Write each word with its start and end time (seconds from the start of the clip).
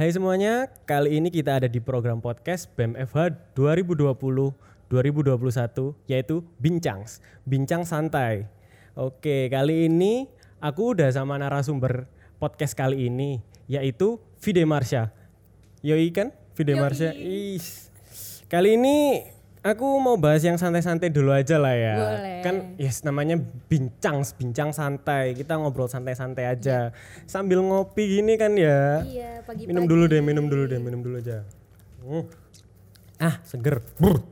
Hai 0.00 0.08
semuanya, 0.16 0.72
kali 0.88 1.20
ini 1.20 1.28
kita 1.28 1.60
ada 1.60 1.68
di 1.68 1.76
program 1.76 2.24
podcast 2.24 2.72
BMFH 2.72 3.52
2020-2021 3.52 4.88
yaitu 6.08 6.40
Bincangs, 6.56 7.20
Bincang 7.44 7.84
Santai. 7.84 8.48
Oke, 8.96 9.52
kali 9.52 9.92
ini 9.92 10.24
aku 10.56 10.96
udah 10.96 11.12
sama 11.12 11.36
narasumber 11.36 12.08
podcast 12.40 12.72
kali 12.72 13.12
ini 13.12 13.44
yaitu 13.68 14.16
Vide 14.40 14.64
Marsha. 14.64 15.12
Yoi 15.84 16.08
kan? 16.16 16.32
Vide. 16.56 16.80
Marsha. 16.80 17.12
Is. 17.12 17.92
Kali 18.48 18.80
ini 18.80 19.20
aku 19.60 19.86
mau 20.00 20.16
bahas 20.16 20.40
yang 20.40 20.56
santai-santai 20.56 21.12
dulu 21.12 21.32
aja 21.32 21.60
lah 21.60 21.74
ya. 21.76 21.96
Boleh. 21.96 22.40
Kan 22.44 22.54
yes 22.80 23.04
namanya 23.04 23.36
bincang, 23.68 24.24
bincang 24.36 24.72
santai. 24.72 25.36
Kita 25.36 25.60
ngobrol 25.60 25.88
santai-santai 25.88 26.48
aja. 26.48 26.92
Sambil 27.28 27.60
ngopi 27.60 28.20
gini 28.20 28.36
kan 28.40 28.56
ya. 28.56 29.04
Iya, 29.04 29.44
pagi-pagi. 29.44 29.68
Minum 29.68 29.84
dulu 29.84 30.04
deh, 30.08 30.20
minum 30.24 30.46
dulu 30.48 30.64
deh, 30.68 30.80
minum 30.80 31.00
dulu 31.04 31.16
aja. 31.20 31.44
Hmm. 32.00 32.24
Ah, 33.20 33.36
seger. 33.44 33.84
Brr. 34.00 34.24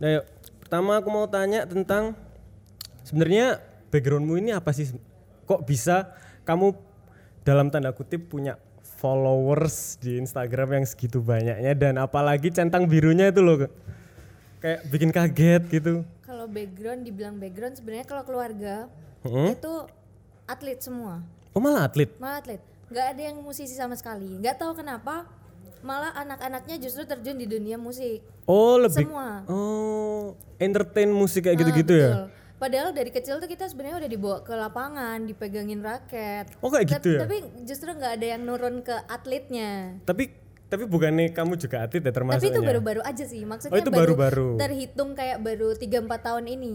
Nah, 0.00 0.08
yuk. 0.20 0.24
Pertama 0.60 0.96
aku 1.00 1.08
mau 1.12 1.28
tanya 1.28 1.68
tentang 1.68 2.16
sebenarnya 3.04 3.60
backgroundmu 3.92 4.36
ini 4.40 4.50
apa 4.52 4.72
sih? 4.72 4.92
Kok 5.44 5.64
bisa 5.68 6.12
kamu 6.48 6.72
dalam 7.44 7.68
tanda 7.68 7.92
kutip 7.92 8.32
punya 8.32 8.56
followers 9.04 10.00
di 10.00 10.16
Instagram 10.16 10.80
yang 10.80 10.84
segitu 10.88 11.20
banyaknya 11.20 11.76
dan 11.76 12.00
apalagi 12.00 12.48
centang 12.48 12.88
birunya 12.88 13.28
itu 13.28 13.44
loh 13.44 13.68
kayak 14.64 14.80
bikin 14.88 15.10
kaget 15.10 15.62
gitu. 15.70 15.94
Kalau 16.22 16.48
background 16.48 17.04
dibilang 17.04 17.36
background 17.36 17.76
sebenarnya 17.76 18.06
kalau 18.06 18.24
keluarga 18.24 18.88
Hmm? 19.20 19.48
itu 19.50 19.72
atlet 20.44 20.76
semua, 20.78 21.20
Oh 21.52 21.60
malah 21.60 21.84
atlet. 21.84 22.08
malah 22.16 22.40
atlet. 22.40 22.60
Nggak 22.86 23.06
ada 23.06 23.22
yang 23.22 23.36
musisi 23.38 23.72
sama 23.72 23.92
sekali. 23.94 24.28
Nggak 24.34 24.56
tahu 24.58 24.72
kenapa 24.74 25.24
malah 25.80 26.12
anak-anaknya 26.14 26.76
justru 26.78 27.04
terjun 27.04 27.36
di 27.36 27.44
dunia 27.44 27.76
musik. 27.76 28.24
Oh 28.44 28.76
lebih. 28.76 29.04
Semua. 29.04 29.44
Oh 29.46 30.32
entertain 30.56 31.08
musik 31.08 31.44
kayak 31.44 31.56
Ah, 31.56 31.60
gitu-gitu 31.62 31.92
ya? 31.94 32.10
betul. 32.10 32.26
Padahal 32.54 32.90
dari 32.90 33.10
kecil 33.10 33.36
tuh 33.36 33.48
kita 33.50 33.64
sebenarnya 33.66 33.96
udah 33.98 34.10
dibawa 34.10 34.38
ke 34.40 34.54
lapangan, 34.54 35.18
dipegangin 35.22 35.80
raket. 35.80 36.48
Oh 36.60 36.68
kayak 36.68 36.88
gitu 36.90 37.16
ya? 37.16 37.20
Tapi 37.20 37.36
justru 37.64 37.88
nggak 37.90 38.12
ada 38.16 38.26
yang 38.30 38.42
nurun 38.42 38.80
ke 38.80 38.96
atletnya. 39.04 40.00
Tapi 40.02 40.32
tapi 40.74 40.84
bukannya 40.84 41.30
kamu 41.30 41.54
juga 41.56 41.76
atlet 41.80 42.00
ya 42.00 42.10
termasuknya? 42.10 42.42
Tapi 42.42 42.50
itu 42.50 42.60
baru-baru 42.60 43.00
aja 43.00 43.24
sih. 43.24 43.42
Maksudnya 43.42 43.72
Oh, 43.72 43.80
itu 43.80 43.90
baru-baru. 43.90 44.48
terhitung 44.56 45.10
kayak 45.12 45.38
baru 45.38 45.72
3-4 45.72 45.86
tahun 46.20 46.46
ini. 46.48 46.74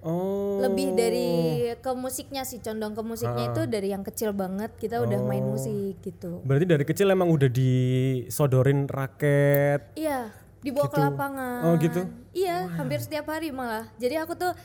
Oh. 0.00 0.56
lebih 0.58 0.96
dari 0.96 1.28
ke 1.76 1.92
musiknya 1.92 2.40
sih 2.42 2.56
condong 2.58 2.96
ke 2.96 3.02
musiknya 3.02 3.52
itu 3.52 3.68
dari 3.68 3.92
yang 3.92 4.00
kecil 4.00 4.32
banget 4.32 4.72
kita 4.74 4.96
udah 4.96 5.20
main 5.20 5.44
Oh. 5.44 5.52
musik 5.52 6.00
gitu 6.00 6.40
Berarti 6.40 6.64
dari 6.64 6.84
kecil 6.84 7.04
emang 7.06 7.28
udah 7.28 7.52
disodorin 7.52 8.88
raket. 8.88 9.92
iya 9.94 10.32
dibawa 10.58 10.88
ke 10.88 10.96
Gitu. 10.96 11.04
lapangan 11.04 11.60
Oh, 11.62 11.74
gitu? 11.76 12.00
iya 12.32 12.64
hampir 12.70 12.96
setiap 12.98 13.28
hari 13.28 13.52
malah 13.52 13.92
jadi 13.94 14.24
aku 14.24 14.32
tuh 14.34 14.56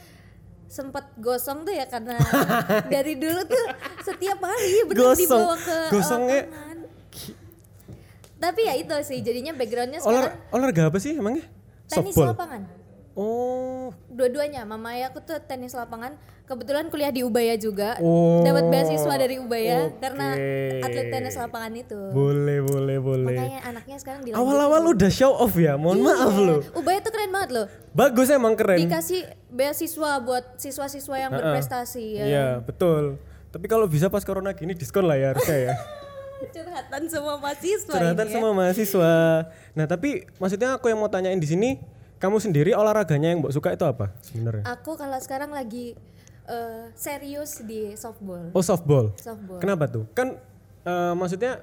sempat 0.66 1.04
gosong 1.18 1.64
tuh 1.64 1.74
ya 1.74 1.84
karena 1.86 2.16
dari 2.90 3.16
dulu 3.16 3.44
tuh 3.44 3.66
setiap 4.02 4.40
hari 4.40 4.88
bener 4.88 5.04
Gosong. 5.06 5.20
dibawa 5.20 5.56
ke 5.58 5.78
Gosongnya- 5.90 6.48
lapangan 6.48 6.78
tapi 8.46 8.62
ya 8.64 8.74
itu 8.76 8.94
sih 9.02 9.18
jadinya 9.20 9.52
backgroundnya 9.52 10.00
Olah, 10.00 10.06
sekarang 10.06 10.34
olahraga 10.52 10.84
apa 10.86 10.98
sih 10.98 11.14
emangnya? 11.14 11.46
tenis 11.88 12.14
Softball. 12.14 12.30
lapangan 12.32 12.62
Oh. 13.16 13.96
dua-duanya 14.10 14.68
mama 14.68 14.92
ayah 14.92 15.08
aku 15.08 15.24
tuh 15.24 15.40
tenis 15.40 15.72
lapangan 15.72 16.20
kebetulan 16.44 16.92
kuliah 16.92 17.10
di 17.10 17.24
Ubaya 17.24 17.56
juga 17.56 17.96
Oh, 17.98 18.44
dapat 18.44 18.68
beasiswa 18.68 19.16
dari 19.16 19.40
Ubaya 19.40 19.88
oke. 19.88 20.04
karena 20.04 20.28
atlet 20.84 21.08
tenis 21.10 21.34
lapangan 21.34 21.72
itu 21.74 21.96
Boleh, 22.12 22.60
boleh, 22.60 22.98
boleh. 23.00 23.24
makanya 23.26 23.60
anaknya 23.66 23.96
sekarang 23.98 24.20
dilanjutin 24.20 24.44
Awal-awal 24.46 24.82
udah 24.92 25.08
show 25.10 25.32
off 25.32 25.56
ya. 25.56 25.74
Mohon 25.74 25.96
Iya. 25.96 26.08
maaf 26.12 26.36
loh. 26.38 26.60
Ubaya 26.76 27.00
tuh 27.00 27.10
keren 27.10 27.32
banget 27.32 27.50
loh 27.54 27.66
Bagus 27.94 28.28
emang 28.30 28.54
keren. 28.54 28.84
dikasih 28.84 29.22
beasiswa 29.50 30.12
buat 30.20 30.46
siswa-siswa 30.58 31.16
yang 31.16 31.32
berprestasi 31.32 32.06
ya 32.14 32.26
Iya, 32.26 32.48
betul. 32.60 33.16
Tapi 33.48 33.66
kalau 33.66 33.88
bisa 33.88 34.12
pas 34.12 34.22
corona 34.22 34.52
gini 34.52 34.76
diskon 34.76 35.08
lah 35.08 35.16
ya 35.16 35.32
harusnya 35.32 35.58
ya. 35.62 35.74
curhatan 36.48 37.02
semua 37.06 37.36
mahasiswa 37.36 37.92
Curhatan 37.92 38.26
ya. 38.26 38.32
sama 38.32 38.50
mahasiswa. 38.52 39.14
Nah, 39.72 39.86
tapi 39.86 40.10
maksudnya 40.36 40.74
aku 40.74 40.88
yang 40.88 40.98
mau 40.98 41.08
tanyain 41.08 41.36
di 41.36 41.46
sini, 41.46 41.70
kamu 42.16 42.38
sendiri 42.38 42.72
olahraganya 42.72 43.30
yang 43.30 43.40
mbak 43.40 43.52
suka 43.52 43.72
itu 43.72 43.84
apa 43.84 44.14
sebenarnya? 44.22 44.64
aku 44.66 44.94
kalau 44.94 45.18
sekarang 45.18 45.50
lagi 45.50 45.94
eh, 46.44 46.84
serius 46.94 47.62
di 47.62 47.94
softball 47.94 48.50
Oh, 48.50 48.62
softball. 48.62 49.12
softball 49.16 49.58
Kenapa 49.58 49.86
tuh? 49.86 50.06
Kan 50.12 50.38
eh, 50.82 51.14
maksudnya 51.14 51.62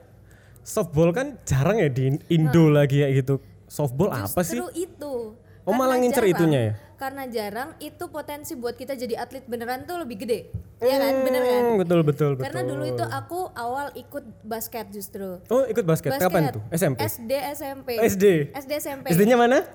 softball 0.60 1.10
kan 1.10 1.38
jarang 1.42 1.76
ya 1.76 1.88
di 1.88 2.18
Indo 2.28 2.68
lagi 2.68 3.00
kayak 3.00 3.12
gitu. 3.18 3.34
Softball 3.66 4.12
apa 4.12 4.40
sih? 4.42 4.58
Justru 4.58 4.68
itu. 4.76 5.14
Oh, 5.62 5.70
Karena 5.70 5.78
malah 5.78 5.96
ngincer 5.96 6.20
jarang. 6.20 6.34
itunya 6.36 6.60
ya? 6.60 6.72
Karena 7.02 7.26
jarang 7.26 7.74
itu 7.82 8.06
potensi 8.14 8.54
buat 8.54 8.78
kita 8.78 8.94
jadi 8.94 9.18
atlet 9.18 9.42
beneran 9.50 9.82
tuh 9.90 10.06
lebih 10.06 10.22
gede. 10.22 10.54
Iya 10.78 11.02
kan? 11.02 11.14
Bener 11.26 11.42
kan? 11.42 11.62
Hmm, 11.66 11.76
betul 11.82 12.00
betul 12.06 12.30
betul. 12.38 12.46
Karena 12.46 12.62
dulu 12.62 12.84
itu 12.86 13.02
aku 13.02 13.50
awal 13.58 13.90
ikut 13.98 14.22
basket 14.46 14.86
justru. 14.94 15.42
Oh, 15.50 15.66
ikut 15.66 15.82
basket. 15.82 16.14
Kapan 16.14 16.54
tuh? 16.54 16.62
SMP. 16.70 17.02
SD 17.02 17.32
SMP. 17.58 17.98
SD. 17.98 18.54
SD 18.54 18.70
SMP. 18.78 19.10
SD-nya 19.10 19.34
mana? 19.34 19.66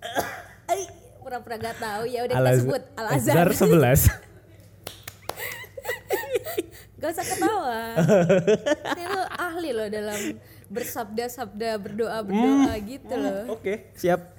Ay, 0.72 0.88
pura-pura 1.20 1.60
gak 1.60 1.76
tahu 1.76 2.08
ya 2.08 2.24
udah 2.24 2.32
kita 2.32 2.48
Al-Az- 2.48 2.64
sebut 2.64 2.80
Al 2.96 3.06
Azhar 3.12 3.48
Azhar. 3.52 3.68
11. 3.68 4.08
Gak 7.04 7.12
usah 7.12 7.26
ketawa. 7.28 7.80
Dia 8.96 9.06
tuh 9.12 9.24
ahli 9.36 9.76
loh 9.76 9.88
dalam 9.92 10.40
bersabda-sabda, 10.72 11.76
berdoa-berdoa 11.76 12.72
gitu 12.88 13.14
loh. 13.20 13.52
Oke, 13.52 13.92
siap. 13.92 14.33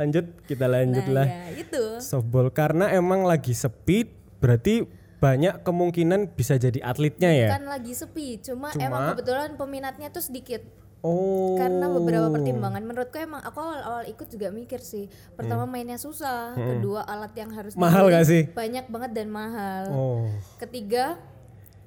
Lanjut, 0.00 0.24
kita 0.48 0.64
lanjut 0.64 1.04
Nah, 1.04 1.14
lah. 1.14 1.26
ya 1.28 1.60
itu. 1.60 1.84
Softball 2.00 2.48
karena 2.48 2.88
emang 2.88 3.22
lagi 3.22 3.52
sepi, 3.52 4.08
berarti 4.40 4.88
banyak 5.20 5.60
kemungkinan 5.60 6.32
bisa 6.32 6.56
jadi 6.56 6.80
atletnya 6.80 7.28
ya. 7.28 7.48
Kan 7.52 7.68
lagi 7.68 7.92
sepi, 7.92 8.40
cuma, 8.40 8.72
Cuma? 8.72 8.80
emang 8.80 9.02
kebetulan 9.12 9.52
peminatnya 9.54 10.08
tuh 10.08 10.24
sedikit. 10.24 10.64
Oh. 11.00 11.56
Karena 11.56 11.88
beberapa 11.88 12.28
pertimbangan 12.30 12.80
menurutku 12.80 13.16
emang 13.16 13.40
aku 13.40 13.56
awal-awal 13.56 14.04
ikut 14.06 14.24
juga 14.26 14.48
mikir 14.48 14.80
sih. 14.80 15.08
Pertama 15.32 15.64
mainnya 15.64 15.96
susah, 15.96 16.52
kedua 16.52 17.04
alat 17.04 17.32
yang 17.34 17.48
harus 17.50 17.72
Hmm. 17.72 17.84
Mahal 17.84 18.08
gak 18.08 18.24
sih? 18.24 18.48
Banyak 18.48 18.88
banget 18.88 19.10
dan 19.12 19.28
mahal. 19.28 19.82
Oh. 19.90 20.24
Ketiga, 20.56 21.20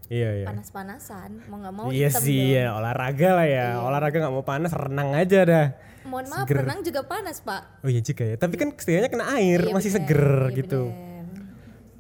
Iya, 0.06 0.29
iya. 0.35 0.46
panas-panasan, 0.46 1.46
mau 1.46 1.57
nggak 1.57 1.73
mau 1.73 1.88
iya 1.90 2.12
sih, 2.12 2.38
dong. 2.44 2.53
ya 2.53 2.66
olahraga 2.75 3.29
lah 3.34 3.47
ya. 3.47 3.68
Olahraga 3.79 4.18
nggak 4.19 4.35
mau 4.35 4.44
panas, 4.44 4.69
renang 4.69 5.09
aja 5.13 5.40
dah. 5.41 5.68
Mohon 6.03 6.25
maaf, 6.28 6.44
Seger. 6.44 6.58
renang 6.59 6.80
juga 6.81 7.02
panas, 7.02 7.38
Pak. 7.40 7.62
Oh 7.80 7.90
iya 7.90 8.00
juga 8.00 8.24
ya. 8.24 8.36
Tapi 8.36 8.56
kan 8.56 8.69
setidaknya 8.72 9.09
kena 9.09 9.25
air, 9.34 9.59
Iya, 9.62 9.72
masih 9.72 9.90
bener, 9.90 10.00
seger 10.02 10.25
iya, 10.44 10.56
gitu. 10.58 10.81
bener. 10.86 11.25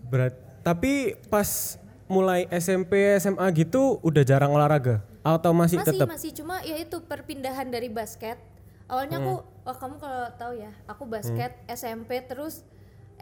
Berat. 0.05 0.33
Tapi 0.61 0.91
pas 1.27 1.49
mulai 2.05 2.45
SMP, 2.49 2.91
SMA 3.17 3.47
gitu 3.53 3.97
udah 3.99 4.21
jarang 4.21 4.51
olahraga 4.51 5.01
atau 5.21 5.51
masih, 5.51 5.79
Masih, 5.79 5.89
tetap? 5.89 6.07
masih 6.09 6.31
cuma 6.33 6.59
ya 6.61 6.75
itu 6.75 6.99
perpindahan 6.99 7.65
dari 7.65 7.87
basket. 7.87 8.35
Awalnya 8.85 9.17
aku, 9.17 9.33
Hmm. 9.39 9.63
wah 9.63 9.77
kamu 9.77 9.95
kalau 9.97 10.23
tahu 10.35 10.53
ya, 10.53 10.71
aku 10.85 11.03
basket 11.05 11.55
SMP 11.65 12.19
terus 12.21 12.67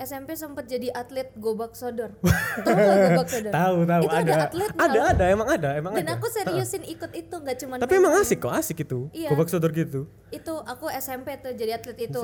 SMP 0.01 0.33
sempat 0.33 0.65
jadi 0.65 0.89
atlet 0.91 1.29
gobak 1.37 1.77
sodor. 1.77 2.17
tahu 2.65 2.75
gobak 2.75 3.27
sodor? 3.29 3.51
Tahu, 3.53 3.77
tahu 3.85 4.03
Itu 4.03 4.15
ada. 4.17 4.21
ada 4.21 4.43
atletnya 4.49 4.81
ada, 4.81 4.99
ada, 5.13 5.25
emang 5.29 5.47
ada, 5.47 5.69
emang 5.77 5.91
Dan 5.93 6.05
ada. 6.09 6.17
aku 6.17 6.27
seriusin 6.27 6.83
ikut 6.89 7.11
itu 7.13 7.35
nggak 7.37 7.57
cuma 7.61 7.73
Tapi 7.77 7.93
emang 8.01 8.13
asik 8.17 8.41
kok, 8.41 8.53
asik 8.53 8.83
itu. 8.83 9.07
Iya. 9.13 9.29
Gobak 9.29 9.47
sodor 9.53 9.71
gitu. 9.71 10.09
itu 10.33 10.53
aku 10.65 10.89
SMP 10.89 11.37
tuh 11.39 11.53
jadi 11.53 11.77
atlet 11.77 11.97
itu. 12.01 12.23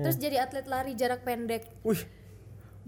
Terus 0.00 0.16
jadi 0.16 0.40
atlet 0.40 0.64
lari 0.64 0.96
jarak 0.96 1.20
pendek. 1.22 1.68
Wih, 1.84 2.00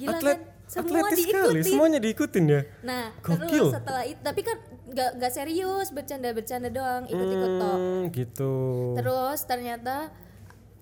Gila 0.00 0.16
atlet, 0.16 0.38
kan? 0.40 0.62
Semua 0.72 1.04
atletis 1.04 1.28
sekali, 1.28 1.60
diikutin. 1.60 1.64
semuanya 1.68 1.98
diikutin 2.00 2.44
ya. 2.48 2.60
Nah, 2.80 3.04
Gokil. 3.20 3.44
terus 3.44 3.76
setelah 3.76 4.02
itu 4.08 4.20
tapi 4.24 4.40
kan 4.40 4.56
nggak 4.88 5.10
nggak 5.20 5.32
serius 5.32 5.88
bercanda-bercanda 5.92 6.72
doang, 6.72 7.04
ikut-ikut 7.12 7.52
tok. 7.60 7.76
Hmm, 7.76 8.02
gitu. 8.08 8.54
Terus 8.96 9.38
ternyata 9.44 10.08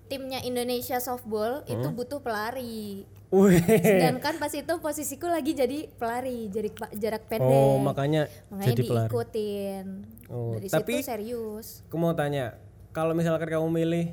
timnya 0.07 0.39
Indonesia 0.47 0.95
softball 1.03 1.67
itu 1.67 1.87
butuh 1.91 2.23
pelari. 2.23 3.03
Wih. 3.31 3.63
Sedangkan 3.63 4.35
pas 4.37 4.51
itu 4.51 4.73
posisiku 4.77 5.25
lagi 5.25 5.51
jadi 5.51 5.87
pelari, 5.89 6.47
jadi 6.47 6.67
jarak 6.91 7.23
pendek. 7.25 7.47
Oh, 7.47 7.79
makanya, 7.79 8.27
Makanya 8.49 8.67
jadi 8.67 8.81
pelari. 8.83 9.07
diikutin. 9.07 9.85
Oh, 10.27 10.51
Dari 10.53 10.67
tapi- 10.67 10.99
situ 10.99 11.07
serius. 11.07 11.67
Aku 11.87 11.95
mau 11.95 12.11
tanya, 12.11 12.59
kalau 12.89 13.11
misalkan 13.11 13.47
kamu 13.47 13.71
milih 13.71 14.05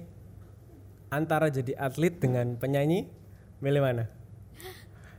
antara 1.09 1.51
jadi 1.51 1.75
atlet 1.75 2.15
dengan 2.15 2.55
penyanyi, 2.55 3.11
milih 3.59 3.83
mana? 3.83 4.05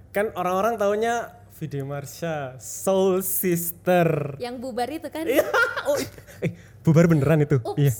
Kan 0.09 0.31
orang-orang 0.33 0.75
taunya 0.75 1.35
Vide 1.53 1.83
Marsha, 1.83 2.55
Soul 2.57 3.19
Sister. 3.19 4.39
Yang 4.39 4.55
bubar 4.59 4.87
itu 4.87 5.11
kan? 5.11 5.27
Iya. 5.27 5.43
oh, 5.85 5.99
eh, 6.39 6.55
bubar 6.81 7.03
beneran 7.05 7.43
itu? 7.43 7.59
Ups. 7.59 7.75
Iya. 7.75 7.93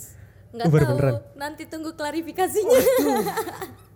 Nggak 0.50 0.66
Bubar 0.66 0.80
tahu. 0.80 0.90
beneran. 0.90 1.14
Nanti 1.36 1.64
tunggu 1.68 1.92
klarifikasinya. 1.94 2.80
oh 3.04 3.22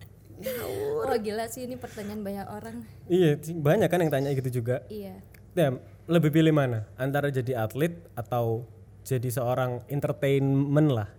gila 1.23 1.45
sih 1.47 1.63
ini 1.63 1.79
pertanyaan 1.79 2.21
banyak 2.21 2.47
orang. 2.51 2.75
Iya, 3.07 3.39
banyak 3.39 3.87
kan 3.87 3.99
yang 4.03 4.11
tanya 4.11 4.29
gitu 4.35 4.61
juga. 4.61 4.83
Iya. 4.91 5.21
Ya, 5.53 5.69
lebih 6.09 6.33
pilih 6.33 6.51
mana? 6.51 6.89
Antara 6.97 7.29
jadi 7.29 7.63
atlet 7.63 7.95
atau 8.17 8.67
jadi 9.05 9.29
seorang 9.29 9.83
entertainment 9.87 10.89
lah. 10.91 11.09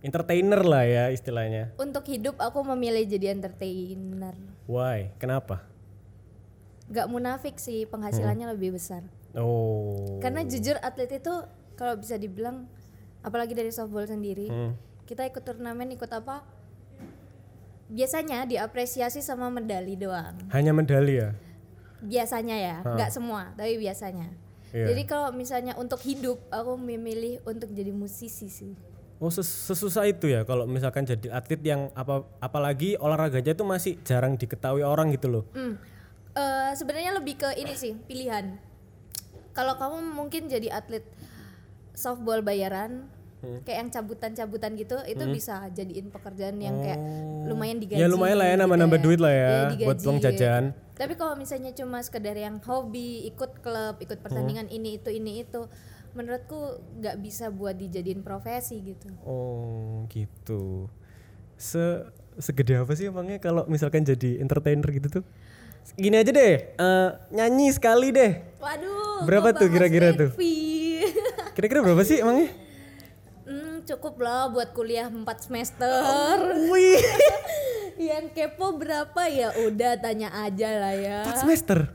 Entertainer 0.00 0.64
lah 0.64 0.84
ya 0.88 1.04
istilahnya. 1.12 1.76
Untuk 1.76 2.08
hidup 2.08 2.40
aku 2.40 2.64
memilih 2.72 3.04
jadi 3.04 3.36
entertainer. 3.36 4.32
Why? 4.64 5.12
Kenapa? 5.20 5.60
Gak 6.88 7.06
munafik 7.12 7.60
sih 7.60 7.84
penghasilannya 7.84 8.50
lebih 8.56 8.80
besar. 8.80 9.04
Oh. 9.36 10.18
Karena 10.18 10.42
jujur 10.42 10.80
atlet 10.80 11.20
itu 11.20 11.34
kalau 11.76 11.94
bisa 12.00 12.16
dibilang 12.16 12.66
apalagi 13.20 13.52
dari 13.52 13.68
softball 13.70 14.08
sendiri, 14.08 14.48
Hmm. 14.48 14.72
kita 15.04 15.28
ikut 15.28 15.44
turnamen 15.44 15.92
ikut 15.92 16.08
apa? 16.08 16.42
Biasanya 17.90 18.46
diapresiasi 18.46 19.18
sama 19.18 19.50
medali 19.50 19.98
doang. 19.98 20.38
Hanya 20.54 20.70
medali 20.70 21.18
ya? 21.18 21.34
Biasanya 22.00 22.56
ya, 22.56 22.76
nggak 22.86 23.10
semua, 23.10 23.52
tapi 23.58 23.76
biasanya. 23.76 24.30
Iya. 24.70 24.94
Jadi 24.94 25.02
kalau 25.04 25.34
misalnya 25.34 25.74
untuk 25.74 25.98
hidup, 26.06 26.38
aku 26.48 26.78
memilih 26.78 27.42
untuk 27.42 27.74
jadi 27.74 27.90
musisi 27.90 28.46
sih. 28.46 28.72
Oh 29.20 29.28
ses- 29.28 29.68
sesusah 29.68 30.08
itu 30.08 30.32
ya 30.32 30.48
kalau 30.48 30.64
misalkan 30.64 31.04
jadi 31.04 31.28
atlet 31.28 31.60
yang 31.60 31.92
apa 31.92 32.24
apalagi 32.40 32.96
olahraganya 32.96 33.52
itu 33.52 33.68
masih 33.68 34.00
jarang 34.00 34.40
diketahui 34.40 34.80
orang 34.80 35.12
gitu 35.12 35.28
loh. 35.28 35.44
Hmm. 35.52 35.76
Eh, 36.32 36.72
sebenarnya 36.72 37.12
lebih 37.18 37.36
ke 37.36 37.52
ini 37.58 37.76
sih 37.76 37.92
pilihan. 38.08 38.56
Kalau 39.52 39.76
kamu 39.76 40.14
mungkin 40.16 40.48
jadi 40.48 40.72
atlet 40.72 41.04
softball 41.92 42.40
bayaran, 42.40 43.12
Hmm. 43.40 43.64
kayak 43.64 43.78
yang 43.80 43.90
cabutan-cabutan 43.90 44.76
gitu, 44.76 44.96
itu 45.08 45.24
bisa 45.32 45.64
jadiin 45.72 46.12
pekerjaan 46.12 46.60
yang 46.60 46.76
kayak 46.80 47.00
lumayan 47.48 47.80
digaji. 47.80 48.00
Ya 48.00 48.06
lumayan 48.06 48.36
lah 48.36 48.46
ya 48.46 48.54
gitu 48.54 48.62
nambah-nambah 48.64 48.98
ya. 49.00 49.04
duit 49.04 49.20
lah 49.20 49.32
ya 49.32 49.54
digaji. 49.72 49.86
buat 49.88 49.98
uang 50.04 50.18
jajan. 50.20 50.62
Tapi 50.94 51.14
kalau 51.16 51.34
misalnya 51.34 51.72
cuma 51.72 52.04
sekedar 52.04 52.36
yang 52.36 52.60
hobi, 52.60 53.24
ikut 53.26 53.64
klub, 53.64 53.96
ikut 53.98 54.20
pertandingan 54.20 54.68
Hmm. 54.68 54.76
ini 54.76 55.00
itu 55.00 55.08
ini 55.08 55.40
itu, 55.40 55.64
menurutku 56.12 56.60
nggak 57.00 57.16
bisa 57.22 57.48
buat 57.48 57.72
dijadiin 57.74 58.20
profesi 58.20 58.84
gitu. 58.84 59.08
Oh 59.24 60.04
gitu. 60.12 60.92
Se 61.56 62.04
segede 62.36 62.76
apa 62.76 62.92
sih 62.92 63.08
emangnya 63.08 63.40
kalau 63.40 63.64
misalkan 63.64 64.04
jadi 64.04 64.40
entertainer 64.40 64.88
gitu 64.92 65.20
tuh? 65.20 65.24
Gini 65.96 66.20
aja 66.20 66.28
deh, 66.28 66.54
eh, 66.76 67.08
nyanyi 67.32 67.72
sekali 67.72 68.12
deh. 68.12 68.36
Waduh. 68.60 69.24
Berapa 69.24 69.56
tuh 69.56 69.72
kira-kira 69.72 70.12
tuh? 70.12 70.30
Kira-kira 71.56 71.80
berapa 71.80 72.04
sih 72.04 72.20
emangnya? 72.20 72.52
Cukup 73.90 74.22
lah 74.22 74.46
buat 74.46 74.70
kuliah 74.70 75.10
4 75.10 75.26
semester. 75.40 76.38
Wih, 76.70 77.02
Yang 78.14 78.30
kepo 78.32 78.78
berapa 78.78 79.22
ya? 79.26 79.50
Udah 79.66 79.98
tanya 79.98 80.30
aja 80.30 80.68
lah 80.78 80.94
ya. 80.94 81.18
4 81.26 81.42
semester. 81.42 81.90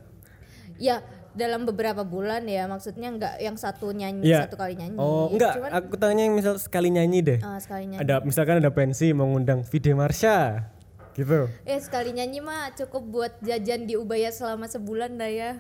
Ya 0.75 0.99
dalam 1.31 1.67
beberapa 1.67 2.03
bulan 2.03 2.47
ya 2.47 2.63
maksudnya 2.63 3.11
nggak 3.11 3.35
yang 3.39 3.55
satu 3.55 3.91
nyanyi 3.91 4.23
Iya. 4.23 4.47
satu 4.47 4.55
kali 4.55 4.75
nyanyi. 4.75 4.95
Oh, 4.95 5.27
enggak, 5.27 5.59
Cuman 5.59 5.71
aku 5.71 5.95
tanya 5.95 6.23
yang 6.23 6.35
misal 6.35 6.55
sekali 6.55 6.87
nyanyi 6.87 7.19
deh. 7.21 7.39
ah, 7.39 7.59
sekali 7.59 7.87
nyanyi. 7.87 8.03
Ada 8.03 8.23
misalkan 8.23 8.59
ada 8.59 8.71
pensi 8.71 9.11
mengundang 9.11 9.63
Vide 9.63 9.91
Marsha. 9.91 10.67
Gitu. 11.11 11.47
Eh 11.63 11.79
sekali 11.79 12.11
nyanyi 12.11 12.39
mah 12.39 12.75
cukup 12.75 13.03
buat 13.03 13.33
jajan 13.39 13.83
di 13.83 13.95
Ubaya 13.95 14.31
selama 14.31 14.67
sebulan 14.67 15.15
dah 15.15 15.31
ya. 15.31 15.51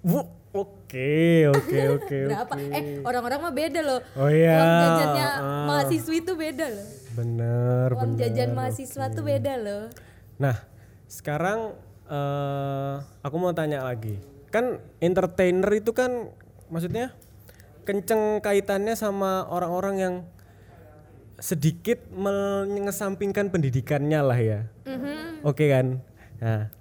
Bu, 0.00 0.24
oke, 0.88 1.12
oke, 1.52 1.78
oke. 2.00 2.18
Berapa? 2.32 2.54
oke. 2.56 2.72
Eh 2.72 2.82
orang-orang 3.04 3.38
mah 3.44 3.54
beda 3.54 3.80
loh. 3.84 4.00
Oh 4.16 4.30
iya. 4.32 4.56
Uang 4.56 4.72
jajannya 4.80 5.26
ah. 5.28 5.66
mahasiswi 5.68 6.16
itu 6.24 6.32
beda 6.32 6.66
loh. 6.72 6.86
Bener, 7.18 7.88
Uang 7.92 8.14
bener. 8.16 8.20
jajan 8.30 8.50
mahasiswa 8.56 9.04
tuh 9.12 9.24
beda 9.26 9.52
loh. 9.60 9.84
Nah, 10.40 10.56
sekarang 11.10 11.76
eh 12.08 12.94
aku 13.20 13.36
mau 13.36 13.52
tanya 13.52 13.84
lagi. 13.84 14.16
Kan 14.48 14.80
entertainer 15.04 15.68
itu 15.76 15.92
kan 15.92 16.32
maksudnya 16.72 17.12
kenceng 17.84 18.40
kaitannya 18.40 18.96
sama 18.96 19.44
orang-orang 19.48 19.96
yang 20.00 20.14
sedikit 21.38 22.02
mengesampingkan 22.10 23.52
pendidikannya 23.52 24.20
lah 24.24 24.38
ya. 24.40 24.60
Mhm. 24.88 25.46
Oke 25.46 25.70
kan? 25.70 26.02
Nah, 26.42 26.72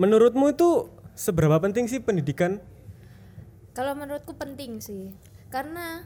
menurutmu 0.00 0.54
itu 0.54 0.88
seberapa 1.12 1.60
penting 1.60 1.84
sih 1.84 2.00
pendidikan? 2.00 2.64
Kalau 3.70 3.94
menurutku 3.94 4.34
penting 4.34 4.78
sih. 4.78 5.14
Karena 5.48 6.02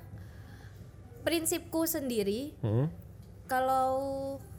prinsipku 1.20 1.84
sendiri 1.84 2.52
Hmm? 2.60 2.88
kalau 3.44 3.96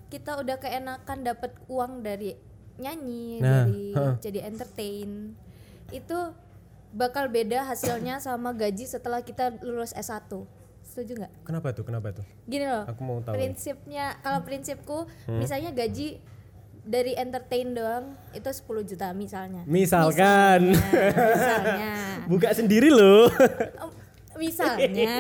kita 0.08 0.38
udah 0.38 0.58
keenakan 0.58 1.22
dapat 1.22 1.52
uang 1.68 2.02
dari 2.02 2.38
nyanyi, 2.78 3.40
Nah, 3.40 3.66
dari 3.66 3.82
heeh. 3.92 4.14
jadi 4.20 4.40
entertain, 4.46 5.34
itu 5.90 6.18
bakal 6.92 7.28
beda 7.28 7.66
hasilnya 7.66 8.18
sama 8.20 8.52
gaji 8.52 8.86
setelah 8.86 9.20
kita 9.20 9.58
lulus 9.62 9.92
S1. 9.92 10.30
Setuju 10.82 11.18
nggak? 11.18 11.34
Kenapa 11.44 11.68
tuh? 11.72 11.84
Kenapa 11.84 12.14
tuh? 12.14 12.26
Gini 12.46 12.64
loh. 12.64 12.86
Aku 12.86 13.02
mau 13.02 13.18
tahu. 13.20 13.34
Prinsipnya 13.34 14.22
kalau 14.22 14.42
prinsipku 14.42 15.10
Hmm? 15.26 15.40
misalnya 15.40 15.70
gaji 15.72 16.22
dari 16.86 17.18
entertain 17.18 17.74
doang 17.74 18.14
itu 18.32 18.46
10 18.46 18.86
juta 18.86 19.10
misalnya. 19.12 19.66
Misalkan. 19.66 20.72
Misalnya, 20.72 21.12
misalnya. 21.34 21.94
Buka 22.32 22.50
sendiri 22.54 22.94
loh. 22.94 23.28
Oh, 23.82 23.92
misalnya. 24.38 25.14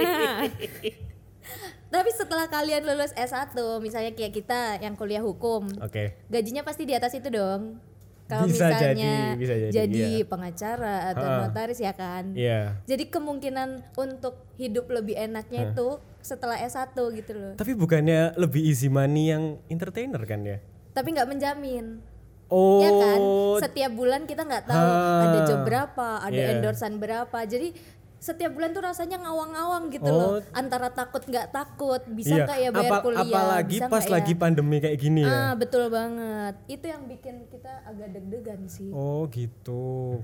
Tapi 1.93 2.09
setelah 2.11 2.45
kalian 2.51 2.85
lulus 2.85 3.15
S1, 3.15 3.55
misalnya 3.81 4.11
kayak 4.13 4.33
kita 4.35 4.83
yang 4.83 4.99
kuliah 4.99 5.23
hukum, 5.23 5.69
Oke. 5.79 6.17
gajinya 6.27 6.61
pasti 6.61 6.83
di 6.83 6.93
atas 6.93 7.15
itu 7.15 7.31
dong. 7.31 7.79
Kalau 8.25 8.49
Bisa 8.49 8.73
misalnya 8.73 9.37
jadi, 9.37 9.37
bisa 9.37 9.53
jadi, 9.69 10.05
iya. 10.17 10.25
pengacara 10.25 11.13
atau 11.13 11.27
Ha. 11.29 11.37
notaris 11.45 11.77
ya 11.77 11.93
kan. 11.93 12.33
Iya. 12.33 12.81
Jadi 12.89 13.13
kemungkinan 13.13 13.93
untuk 13.93 14.49
hidup 14.57 14.89
lebih 14.89 15.13
enaknya 15.13 15.69
itu 15.69 16.01
setelah 16.25 16.57
S1 16.57 16.97
gitu 17.21 17.37
loh. 17.37 17.53
Tapi 17.53 17.77
bukannya 17.77 18.33
lebih 18.33 18.65
easy 18.65 18.89
money 18.89 19.29
yang 19.29 19.61
entertainer 19.69 20.17
kan 20.25 20.41
ya? 20.41 20.57
Tapi 20.95 21.07
nggak 21.11 21.27
menjamin. 21.27 21.99
Oh. 22.47 22.79
Ya 22.79 22.89
kan? 22.89 23.19
Setiap 23.67 23.91
bulan 23.91 24.23
kita 24.23 24.45
nggak 24.45 24.65
tahu 24.65 24.79
Ha. 24.79 25.23
ada 25.27 25.39
job 25.43 25.59
berapa, 25.61 26.09
ada 26.21 26.31
Iya. 26.31 26.55
endorsan 26.55 26.97
berapa. 26.97 27.39
Jadi 27.43 27.73
setiap 28.15 28.53
bulan 28.53 28.71
tuh 28.71 28.81
rasanya 28.81 29.21
ngawang-ngawang 29.21 29.91
gitu 29.91 30.07
Oh. 30.07 30.15
loh. 30.15 30.31
Antara 30.49 30.89
takut 30.89 31.21
nggak 31.21 31.51
takut, 31.51 32.01
bisa 32.07 32.33
Iya. 32.33 32.45
nggak 32.45 32.59
ya 32.59 32.69
bayar 32.71 32.91
Apa- 32.91 33.03
kuliah, 33.03 33.25
Apalagi 33.27 33.77
bisa 33.77 33.85
pas 33.85 34.01
ya? 34.01 34.11
lagi 34.13 34.33
pandemi 34.33 34.77
kayak 34.79 34.97
gini 34.97 35.21
ya. 35.21 35.29
Ah, 35.29 35.53
betul 35.53 35.89
banget. 35.89 36.53
Itu 36.65 36.85
yang 36.85 37.03
bikin 37.05 37.45
kita 37.49 37.83
agak 37.83 38.07
deg-degan 38.13 38.61
sih. 38.65 38.89
Oh 38.89 39.25
gitu. 39.27 40.21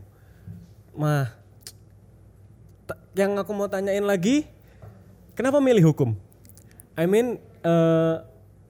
Mah, 0.93 1.35
yang 3.11 3.35
aku 3.35 3.51
mau 3.51 3.67
tanyain 3.67 4.03
lagi, 4.03 4.47
kenapa 5.33 5.57
milih 5.57 5.91
hukum? 5.91 6.15
I 6.93 7.05
mean, 7.05 7.37
eh, 7.61 8.15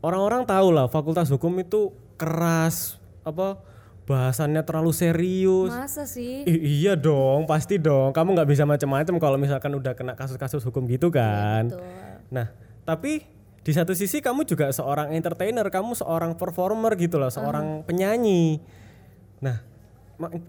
orang-orang 0.02 0.44
tahu 0.44 0.74
lah 0.74 0.86
fakultas 0.90 1.30
hukum 1.30 1.54
itu 1.62 1.94
keras, 2.18 2.98
apa 3.22 3.58
bahasannya 4.06 4.62
terlalu 4.66 4.92
serius. 4.92 5.72
Masa 5.72 6.04
sih? 6.04 6.44
I- 6.44 6.84
iya 6.84 6.94
dong, 6.98 7.48
pasti 7.48 7.78
dong. 7.80 8.12
Kamu 8.12 8.36
nggak 8.36 8.50
bisa 8.50 8.68
macam-macam 8.68 9.16
kalau 9.22 9.38
misalkan 9.40 9.72
udah 9.72 9.94
kena 9.96 10.14
kasus-kasus 10.18 10.66
hukum 10.68 10.84
gitu 10.90 11.08
kan. 11.14 11.72
Betul. 11.72 11.86
Nah, 12.34 12.48
tapi 12.84 13.24
di 13.62 13.72
satu 13.72 13.94
sisi 13.94 14.20
kamu 14.20 14.44
juga 14.44 14.74
seorang 14.74 15.14
entertainer, 15.14 15.64
kamu 15.70 15.94
seorang 15.94 16.34
performer 16.34 16.98
gitu 16.98 17.22
loh, 17.22 17.30
seorang 17.30 17.86
penyanyi. 17.86 18.58
Nah, 19.38 19.62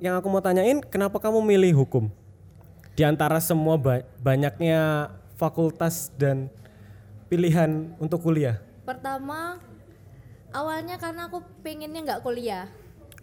yang 0.00 0.18
aku 0.18 0.26
mau 0.32 0.40
tanyain, 0.40 0.80
kenapa 0.80 1.20
kamu 1.20 1.44
milih 1.44 1.84
hukum? 1.84 2.08
Di 2.92 3.04
antara 3.04 3.40
semua 3.40 3.76
ba- 3.76 4.04
banyaknya 4.20 5.12
fakultas 5.36 6.12
dan 6.16 6.48
pilihan 7.28 7.92
untuk 7.96 8.20
kuliah. 8.20 8.60
Pertama, 8.82 9.62
awalnya 10.50 10.98
karena 10.98 11.30
aku 11.30 11.38
pengennya 11.62 12.00
nggak 12.02 12.22
kuliah. 12.22 12.66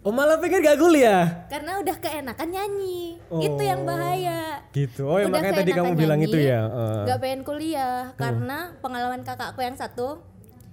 Oh 0.00 0.08
malah 0.08 0.40
pengen 0.40 0.64
gak 0.64 0.80
kuliah? 0.80 1.44
Karena 1.52 1.76
udah 1.76 1.92
keenakan 2.00 2.48
nyanyi. 2.48 3.20
Itu 3.20 3.60
yang 3.60 3.84
bahaya. 3.84 4.64
Gitu. 4.72 5.04
Oh 5.04 5.20
ya 5.20 5.28
Udah 5.28 5.44
makanya 5.44 5.60
tadi 5.60 5.72
kamu 5.76 5.84
keenakan 5.84 6.00
bilang 6.00 6.18
nyanyi, 6.24 6.32
itu 6.32 6.38
ya. 6.40 6.60
eh. 6.64 7.00
Gak 7.04 7.18
pengen 7.20 7.40
kuliah 7.44 7.96
karena 8.16 8.58
pengalaman 8.80 9.20
kakakku 9.20 9.60
yang 9.60 9.76
satu, 9.76 10.24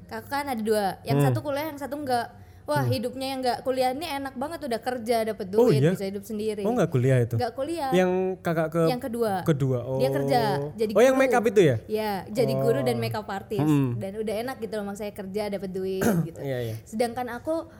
kakak 0.08 0.32
kan 0.32 0.48
ada 0.48 0.63
dua, 0.63 0.96
yang 1.03 1.20
Hmm. 1.20 1.27
satu 1.27 1.44
kuliah, 1.44 1.67
yang 1.67 1.75
satu 1.75 2.00
enggak. 2.00 2.32
Wah 2.67 2.83
hidupnya 2.83 3.27
yang 3.31 3.39
nggak 3.39 3.63
kuliah 3.63 3.95
ini 3.95 4.03
enak 4.03 4.36
banget 4.36 4.59
udah 4.62 4.75
kerja 4.77 5.24
dapat 5.24 5.47
Oh, 5.55 5.71
duit 5.71 5.79
iya? 5.79 5.95
bisa 5.95 6.03
hidup 6.03 6.21
sendiri. 6.21 6.67
Oh 6.67 6.75
nggak 6.75 6.91
kuliah 6.91 7.24
itu? 7.24 7.39
Nggak 7.39 7.53
kuliah. 7.55 7.91
Yang 7.95 8.12
kakak 8.38 8.67
ke 8.69 8.81
yang 8.86 9.00
kedua. 9.00 9.33
kedua. 9.41 9.79
Oh. 9.81 9.97
Dia 9.97 10.12
kerja 10.12 10.39
jadi 10.75 10.91
Oh 10.91 11.00
yang 11.00 11.15
guru. 11.15 11.24
make 11.24 11.31
up 11.31 11.45
itu 11.47 11.62
ya? 11.63 11.75
Ya, 11.88 12.12
jadi 12.27 12.51
guru 12.53 12.83
dan 12.83 13.00
makeup 13.00 13.24
artist. 13.25 13.63
Hmm. 13.63 13.95
Dan 13.95 14.19
udah 14.19 14.36
enak 14.43 14.59
gitu 14.59 14.74
loh 14.75 14.86
maksudnya 14.86 15.15
kerja 15.15 15.43
dapat 15.50 15.69
duit 15.71 16.03
gitu. 16.27 16.39
Iya 16.39 16.57
iya. 16.62 16.75
Sedangkan 16.83 17.31
aku 17.31 17.71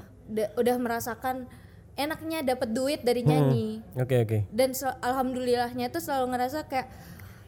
udah, 0.56 0.78
merasakan 0.78 1.52
enaknya 1.94 2.48
dapat 2.48 2.70
duit 2.72 3.04
dari 3.04 3.22
Hmm. 3.22 3.30
nyanyi. 3.30 3.68
Oke 3.94 4.16
oke. 4.20 4.38
Dan 4.50 4.72
sel- 4.72 4.96
alhamdulillahnya 5.00 5.90
tuh 5.90 6.00
selalu 6.00 6.32
ngerasa 6.32 6.64
kayak 6.64 6.88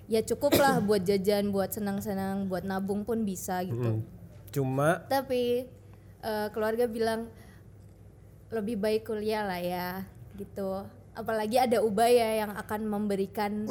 ya 0.08 0.20
cukup 0.26 0.58
lah 0.58 0.82
buat 0.82 1.02
jajan, 1.02 1.50
buat 1.50 1.72
senang-senang, 1.72 2.52
buat 2.52 2.68
nabung 2.68 3.06
pun 3.06 3.24
bisa 3.24 3.64
gitu. 3.64 4.04
Cuma 4.50 5.06
Tapi 5.06 5.72
eh, 6.22 6.48
keluarga 6.50 6.86
bilang 6.86 7.28
lebih 8.50 8.76
baik 8.76 9.06
kuliah 9.06 9.46
lah 9.46 9.60
ya 9.60 9.88
gitu. 10.36 10.84
Apalagi 11.14 11.60
ada 11.60 11.84
Ubaya 11.84 12.40
yang 12.40 12.52
akan 12.56 12.82
memberikan 12.84 13.68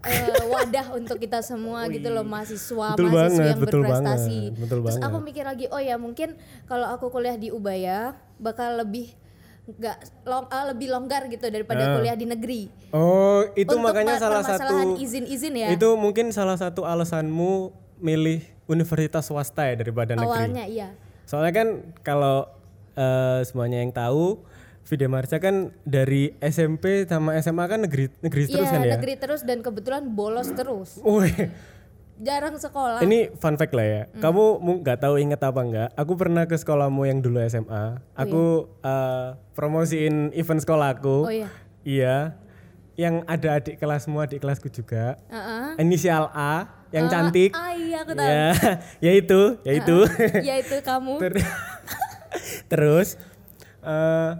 eh, 0.00 0.44
wadah 0.46 0.92
untuk 0.98 1.18
kita 1.18 1.42
semua 1.42 1.84
gitu 1.86 2.08
loh 2.08 2.24
mahasiswa 2.24 2.94
Betul 2.94 3.10
mahasiswa 3.10 3.20
banget, 3.36 3.50
yang 3.52 3.60
betul 3.60 3.80
berprestasi. 3.82 4.40
banget, 4.40 4.52
betul 4.56 4.78
Terus 4.80 4.96
banget. 4.96 5.08
aku 5.10 5.16
mikir 5.20 5.44
lagi, 5.44 5.64
oh 5.68 5.80
ya 5.80 5.96
mungkin 5.96 6.28
kalau 6.64 6.86
aku 6.88 7.10
kuliah 7.10 7.36
di 7.36 7.52
Ubaya 7.52 8.16
bakal 8.38 8.80
lebih 8.80 9.12
nggak 9.70 9.96
long, 10.24 10.48
ah, 10.48 10.64
lebih 10.66 10.88
longgar 10.88 11.28
gitu 11.28 11.46
daripada 11.46 11.84
Ah. 11.84 11.92
kuliah 11.94 12.16
di 12.16 12.24
negeri. 12.24 12.62
Oh, 12.90 13.44
itu 13.54 13.70
Untuk 13.70 13.84
makanya 13.84 14.18
salah 14.18 14.42
satu 14.42 14.96
izin-izin 14.96 15.54
ya. 15.54 15.68
Itu 15.70 15.94
mungkin 15.94 16.32
salah 16.32 16.56
satu 16.56 16.82
alasanmu 16.82 17.70
milih 18.00 18.40
universitas 18.66 19.28
swasta 19.28 19.68
ya 19.68 19.76
daripada 19.76 20.16
negeri. 20.16 20.26
awalnya 20.26 20.64
iya. 20.64 20.88
Soalnya 21.30 21.54
kan 21.54 21.68
kalau 22.02 22.50
eh, 22.92 23.46
semuanya 23.46 23.78
yang 23.78 23.94
tahu 23.94 24.42
Vide 24.82 25.06
Marca 25.06 25.38
kan 25.38 25.70
dari 25.84 26.34
SMP 26.42 27.06
sama 27.06 27.38
SMA 27.38 27.62
kan 27.64 27.78
negeri 27.78 28.10
negeri 28.18 28.42
terus 28.44 28.66
Iya, 28.66 28.74
kan 28.74 28.82
ya. 28.82 28.92
negeri 28.98 29.14
terus 29.14 29.40
dan 29.40 29.62
kebetulan 29.62 30.10
bolos 30.10 30.50
terus. 30.50 30.98
Wih, 31.00 31.30
Jarang 32.18 32.58
sekolah. 32.58 32.98
ini 33.00 33.30
fun 33.32 33.54
fact 33.54 33.70
lah 33.70 33.86
ya. 33.86 34.02
Hmm. 34.04 34.18
Kamu 34.20 34.44
mu- 34.58 34.80
nggak 34.82 34.98
tahu 34.98 35.14
inget 35.16 35.38
apa 35.38 35.60
enggak? 35.62 35.88
Aku 35.94 36.18
pernah 36.18 36.44
ke 36.44 36.52
sekolahmu 36.52 37.06
yang 37.06 37.22
dulu 37.22 37.38
SMA. 37.40 38.02
Aku 38.12 38.66
eh, 38.82 39.28
promosiin 39.54 40.34
event 40.34 40.58
sekolahku. 40.58 41.16
Oh 41.22 41.30
iya. 41.30 41.48
Iya. 41.80 42.16
Yang 42.98 43.14
ada 43.24 43.48
adik 43.54 43.78
kelasmu, 43.78 44.18
adik 44.18 44.42
kelasku 44.42 44.66
juga. 44.68 45.14
Heeh. 45.28 45.78
Inisial 45.78 46.28
A 46.28 46.79
yang 46.90 47.06
cantik. 47.06 47.50
Ah 47.54 47.70
iya 47.70 48.02
aku 48.02 48.12
tahu. 48.12 48.26
Ya, 48.26 48.46
ya 49.04 49.12
itu, 49.14 49.40
ya 49.62 49.72
itu. 49.74 49.98
ya 50.40 50.54
itu 50.58 50.76
kamu. 50.80 51.14
Ter- 51.22 51.46
Terus 52.66 53.18
eh 53.80 54.30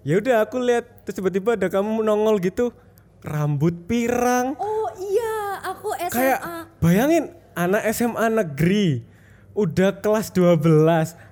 ya 0.00 0.14
udah 0.16 0.36
aku 0.44 0.56
lihat 0.60 0.84
terus 1.02 1.16
tiba-tiba 1.16 1.56
ada 1.56 1.66
kamu 1.66 2.00
nongol 2.00 2.36
gitu 2.38 2.72
rambut 3.20 3.72
pirang 3.84 4.56
Oh 4.56 4.88
iya, 4.96 5.34
aku 5.62 5.92
SMA. 5.96 6.12
kayak 6.12 6.38
bayangin 6.78 7.24
anak 7.52 7.84
SMA 7.90 8.26
negeri 8.30 9.04
udah 9.52 9.98
kelas 9.98 10.32
12 10.32 10.62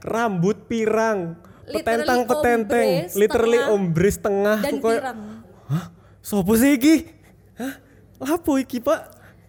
rambut 0.03 0.67
pirang 0.67 1.37
Literally 1.65 1.77
petentang 1.77 2.21
petenteng 2.25 2.89
ombre 2.89 3.17
literally 3.17 3.59
setengah 3.61 3.73
ombre 3.73 4.09
setengah 4.11 4.57
dan 4.59 4.73
Aku 4.75 4.85
kayak, 4.85 5.03
pirang. 5.05 5.19
hah 5.69 5.85
sopo 6.21 6.53
sih 6.57 6.73
iki 6.75 6.95
hah 7.57 7.75
lapo 8.19 8.57
iki 8.57 8.81
pak 8.81 9.01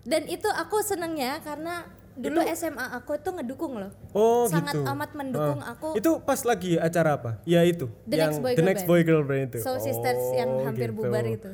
Dan 0.10 0.26
itu 0.26 0.50
aku 0.50 0.82
senengnya 0.82 1.38
karena 1.40 1.86
dulu 2.16 2.42
SMA 2.50 2.84
aku 2.92 3.16
itu 3.16 3.30
ngedukung 3.30 3.78
loh. 3.78 3.92
Oh 4.12 4.44
Sangat 4.44 4.74
gitu. 4.74 4.84
amat 4.84 5.12
mendukung 5.14 5.62
Ah. 5.62 5.72
aku. 5.72 5.94
Itu 5.94 6.20
pas 6.20 6.42
lagi 6.42 6.76
acara 6.76 7.16
apa? 7.16 7.32
Ya 7.46 7.62
itu. 7.62 7.88
The 8.04 8.18
yang 8.18 8.34
Next 8.34 8.42
Boy 8.42 8.52
The 8.52 8.58
Girl 8.58 8.68
Next 8.68 8.82
Band. 8.82 8.90
Boy 8.90 9.02
Girl 9.04 9.24
Band 9.24 9.44
itu. 9.48 9.58
So 9.62 9.78
Sisters 9.78 10.24
yang 10.34 10.50
Oh, 10.52 10.66
hampir 10.66 10.90
gitu. 10.90 11.00
bubar 11.00 11.24
itu. 11.24 11.52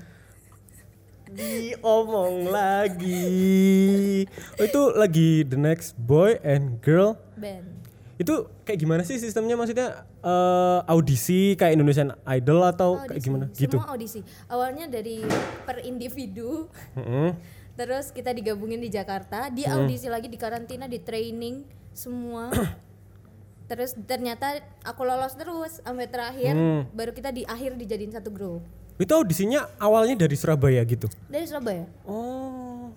Diomong 1.28 2.48
lagi. 2.48 4.24
Oh 4.56 4.64
itu 4.64 4.82
lagi 4.94 5.30
The 5.44 5.58
Next 5.58 5.98
Boy 6.00 6.40
and 6.40 6.80
Girl. 6.80 7.20
Band. 7.36 7.76
Itu 8.16 8.48
kayak 8.64 8.80
gimana 8.80 9.02
sih 9.04 9.18
sistemnya 9.18 9.54
maksudnya 9.54 10.08
eh, 10.18 10.80
audisi 10.88 11.54
kayak 11.54 11.76
Indonesian 11.76 12.16
Idol 12.26 12.64
atau 12.64 13.04
kayak 13.04 13.12
Audisi. 13.12 13.26
gimana? 13.28 13.46
Gitu. 13.52 13.76
Semua 13.76 13.92
audisi. 13.92 14.20
Awalnya 14.48 14.88
dari 14.88 15.20
per 15.62 15.84
individu, 15.84 16.72
Mm-mm. 16.96 17.36
Terus 17.76 18.10
kita 18.10 18.32
digabungin 18.32 18.80
di 18.80 18.88
Jakarta, 18.88 19.48
di 19.48 19.64
Hmm. 19.64 19.84
audisi 19.84 20.08
lagi 20.08 20.28
di 20.28 20.36
karantina, 20.36 20.88
di 20.88 21.00
training 21.00 21.64
semua. 21.92 22.52
terus 23.70 23.98
ternyata 24.06 24.62
aku 24.82 25.02
lolos 25.02 25.36
terus 25.36 25.80
sampai 25.80 26.08
terakhir, 26.08 26.54
Hmm. 26.54 26.88
baru 26.92 27.12
kita 27.12 27.30
di 27.30 27.44
akhir 27.44 27.76
dijadiin 27.76 28.14
satu 28.14 28.30
grup. 28.30 28.64
Itu 28.96 29.12
audisinya 29.12 29.68
awalnya 29.76 30.24
dari 30.24 30.40
Surabaya 30.40 30.80
gitu. 30.88 31.12
Dari 31.28 31.44
Surabaya. 31.44 31.84
Oh. 32.08 32.96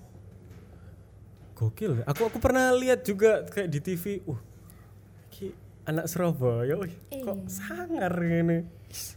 Gokil. 1.59 2.07
Aku 2.07 2.31
aku 2.31 2.39
pernah 2.39 2.71
lihat 2.71 3.03
juga 3.03 3.43
kayak 3.51 3.67
di 3.67 3.81
TV. 3.83 4.05
Uh. 4.23 4.39
Ki 5.27 5.51
anak 5.83 6.07
Surabaya. 6.07 6.79
Wih, 6.79 6.95
kok 7.11 7.35
Iya. 7.35 7.51
sangar 7.51 8.15
ini. 8.23 8.63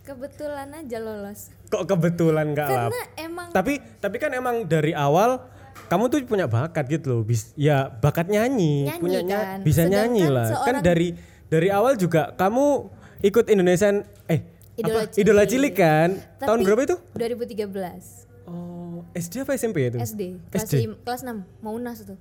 Kebetulan 0.01 0.73
aja 0.73 0.97
lolos. 0.97 1.53
Kok 1.71 1.83
kebetulan 1.87 2.51
lap. 2.51 2.91
Karena 2.91 3.01
emang 3.17 3.47
Tapi 3.49 3.73
tapi 3.97 4.15
kan 4.17 4.29
emang 4.29 4.55
dari 4.63 4.91
awal 4.91 5.39
kamu 5.87 6.03
tuh 6.07 6.19
punya 6.23 6.45
bakat 6.45 6.83
gitu 6.85 7.05
loh. 7.09 7.21
Bis, 7.21 7.55
ya 7.55 7.87
bakat 7.89 8.27
nyanyi, 8.27 8.87
Nyanyi 8.87 8.99
punya 8.99 9.21
nya- 9.21 9.39
kan. 9.41 9.59
bisa 9.61 9.81
Sedangkan 9.81 9.95
nyanyi 10.11 10.23
lah. 10.27 10.47
Kan 10.61 10.75
dari 10.79 11.07
dari 11.47 11.67
awal 11.67 11.95
juga 11.95 12.31
kamu 12.31 12.91
ikut 13.21 13.45
Indonesian 13.47 14.03
eh 14.27 14.43
Idola 14.73 15.03
apa? 15.03 15.15
Idola 15.15 15.43
Cilik 15.43 15.73
kan? 15.73 16.09
Tapi 16.37 16.47
Tahun 16.47 16.59
berapa 16.61 16.81
itu? 16.81 16.95
2013 17.13 18.27
Oh, 18.43 19.05
SD 19.13 19.43
apa 19.43 19.53
SMP 19.53 19.77
ya 19.81 19.89
itu? 19.91 19.99
SD 20.01 20.21
kelas, 20.49 20.63
SD. 20.65 20.75
lim- 20.81 20.99
kelas 20.99 21.21
6 21.21 21.39
mau 21.59 21.71
UNAS 21.71 22.03
tuh. 22.03 22.19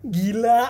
Gila. 0.00 0.66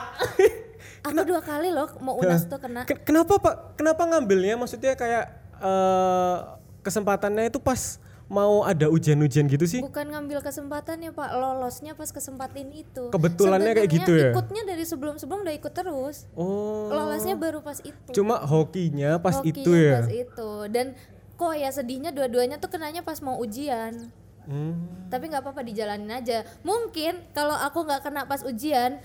Aku 1.06 1.16
dua 1.22 1.40
kali 1.40 1.70
loh 1.70 1.88
mau 1.98 2.16
UNAS 2.16 2.44
tuh 2.44 2.58
kena. 2.58 2.84
Ken- 2.84 3.00
Kenapa 3.00 3.38
Pak? 3.38 3.54
Kenapa 3.74 4.02
ngambilnya? 4.02 4.56
Maksudnya 4.56 4.92
kayak 4.92 5.24
eh 5.56 6.36
kesempatannya 6.80 7.46
itu 7.46 7.60
pas 7.60 8.00
mau 8.30 8.62
ada 8.62 8.86
ujian-ujian 8.86 9.50
gitu 9.50 9.66
sih? 9.66 9.82
Bukan 9.82 10.14
ngambil 10.14 10.38
kesempatan 10.38 11.02
ya 11.02 11.10
Pak, 11.10 11.34
lolosnya 11.34 11.98
pas 11.98 12.14
kesempatan 12.14 12.70
itu. 12.70 13.10
Kebetulannya 13.10 13.74
kayak 13.74 13.90
Sebenarnya 13.90 14.06
gitu 14.06 14.12
ya? 14.14 14.30
Ikutnya 14.30 14.62
dari 14.62 14.84
sebelum-sebelum 14.86 15.42
udah 15.42 15.54
ikut 15.58 15.72
terus. 15.74 16.30
Oh. 16.38 16.86
Lolosnya 16.94 17.34
baru 17.34 17.58
pas 17.58 17.82
itu. 17.82 18.10
Cuma 18.14 18.38
hokinya 18.38 19.18
pas 19.18 19.42
Hokinya 19.42 19.58
itu 19.58 19.72
ya. 19.74 19.98
Pas 19.98 20.10
itu. 20.14 20.50
Dan 20.70 20.94
kok 21.34 21.54
ya 21.58 21.74
sedihnya 21.74 22.14
dua-duanya 22.14 22.62
tuh 22.62 22.70
kenanya 22.70 23.02
pas 23.02 23.18
mau 23.18 23.34
ujian. 23.42 24.14
Hmm. 24.46 24.78
Tapi 25.10 25.26
nggak 25.26 25.42
apa-apa 25.42 25.66
dijalanin 25.66 26.14
aja. 26.14 26.46
Mungkin 26.62 27.34
kalau 27.34 27.58
aku 27.58 27.82
nggak 27.82 28.06
kena 28.06 28.30
pas 28.30 28.46
ujian 28.46 29.02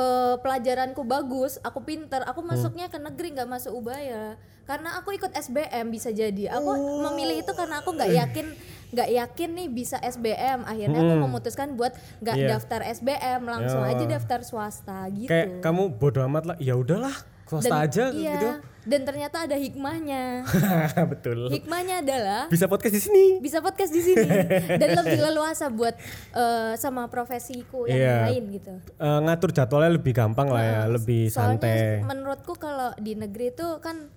eh, 0.00 0.34
pelajaranku 0.38 1.04
bagus, 1.04 1.60
aku 1.60 1.80
pinter, 1.80 2.24
aku 2.24 2.40
Hmm. 2.40 2.50
masuknya 2.50 2.88
ke 2.88 2.96
negeri 2.96 3.36
nggak 3.36 3.50
masuk 3.50 3.76
ubaya. 3.76 4.40
Karena 4.64 4.96
aku 4.96 5.12
ikut 5.12 5.28
SBM 5.30 5.90
bisa 5.90 6.08
jadi. 6.10 6.48
Aku 6.52 6.70
memilih 7.02 7.42
itu 7.42 7.52
karena 7.52 7.78
aku 7.78 7.92
nggak 7.92 8.12
yakin 8.16 8.46
nggak 8.90 9.10
yakin 9.12 9.50
nih 9.52 9.68
bisa 9.68 9.98
SBM. 10.00 10.62
Akhirnya 10.64 10.98
aku 11.00 11.14
memutuskan 11.20 11.74
buat 11.74 11.92
nggak 12.18 12.34
Hmm. 12.34 12.42
Iya. 12.42 12.50
daftar 12.54 12.80
SBM, 12.88 13.40
langsung 13.44 13.82
Ya. 13.82 13.90
aja 13.92 14.04
daftar 14.08 14.40
swasta 14.40 14.98
gitu. 15.10 15.28
Kayak 15.28 15.60
kamu 15.60 15.82
bodo 15.92 16.22
amat 16.24 16.44
lah. 16.44 16.56
Ya 16.58 16.74
udahlah, 16.74 17.14
swasta 17.50 17.74
Dan- 17.74 17.84
aja 17.84 18.04
iya, 18.12 18.32
gitu. 18.32 18.48
Dan 18.80 19.04
ternyata 19.04 19.44
ada 19.44 19.52
hikmahnya. 19.54 20.48
Betul. 21.12 21.52
Hikmahnya 21.52 22.00
adalah 22.00 22.48
Bisa 22.48 22.64
podcast 22.64 22.96
di 22.96 23.02
sini. 23.02 23.24
bisa 23.36 23.60
podcast 23.60 23.90
di 23.90 24.00
sini 24.00 24.24
dan 24.72 24.88
lebih 24.98 25.20
leluasa 25.20 25.68
buat 25.68 25.92
eh, 26.32 26.72
sama 26.74 27.04
profesiku 27.06 27.84
yang 27.84 27.98
Iya. 27.98 28.16
lain 28.26 28.44
gitu. 28.50 28.74
Eh, 28.96 29.18
ngatur 29.20 29.50
jadwalnya 29.50 29.92
lebih 29.92 30.16
gampang 30.16 30.48
lah 30.48 30.62
ya, 30.62 30.80
lebih 30.88 31.28
Soalnya 31.28 31.60
santai. 31.60 32.00
menurutku 32.00 32.54
kalau 32.54 32.96
di 32.96 33.12
negeri 33.14 33.50
itu 33.50 33.68
kan 33.78 34.08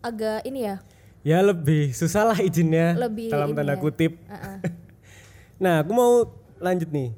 agak 0.00 0.44
ini 0.44 0.66
ya, 0.66 0.76
Ya 1.22 1.38
lebih 1.38 1.90
susah 1.90 2.22
lah 2.24 2.38
izinnya 2.38 2.94
lebih 2.94 3.26
dalam 3.26 3.54
tanda 3.54 3.74
ya. 3.74 3.78
kutip. 3.78 4.18
Uh-uh. 4.22 4.58
Nah, 5.58 5.78
aku 5.78 5.90
mau 5.90 6.12
lanjut 6.58 6.90
nih. 6.90 7.14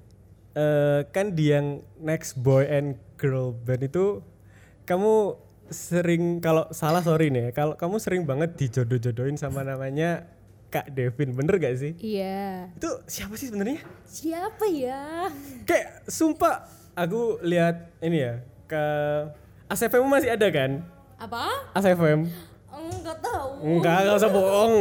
Eh 0.52 1.00
kan 1.10 1.32
di 1.32 1.48
yang 1.48 1.80
Next 1.96 2.36
Boy 2.36 2.64
and 2.64 2.96
Girl 3.16 3.52
Band 3.54 3.80
itu 3.82 4.20
kamu 4.84 5.40
sering 5.68 6.40
kalau 6.40 6.68
salah 6.70 7.00
sorry 7.00 7.28
nih, 7.28 7.48
ya, 7.48 7.50
kalau 7.52 7.74
kamu 7.74 7.96
sering 7.96 8.22
banget 8.24 8.56
dijodoh-jodohin 8.56 9.36
sama 9.36 9.62
namanya 9.62 10.28
Kak 10.68 10.90
Devin, 10.90 11.32
bener 11.32 11.56
gak 11.56 11.78
sih? 11.78 11.94
Iya. 12.02 12.68
Itu 12.74 12.90
siapa 13.06 13.38
sih 13.38 13.46
sebenarnya? 13.46 13.78
Siapa 14.04 14.66
ya? 14.66 15.30
Kayak 15.62 16.02
sumpah 16.10 16.66
aku 16.98 17.38
lihat 17.46 17.94
ini 18.02 18.26
ya 18.26 18.34
ke 18.66 18.84
ACFM 19.70 20.02
masih 20.10 20.34
ada 20.34 20.48
kan? 20.50 20.82
Apa? 21.14 21.70
ACFM? 21.78 22.26
Enggak 22.74 23.22
tahu. 23.22 23.48
Enggak, 23.62 24.02
enggak 24.02 24.16
usah 24.18 24.30
bohong. 24.34 24.74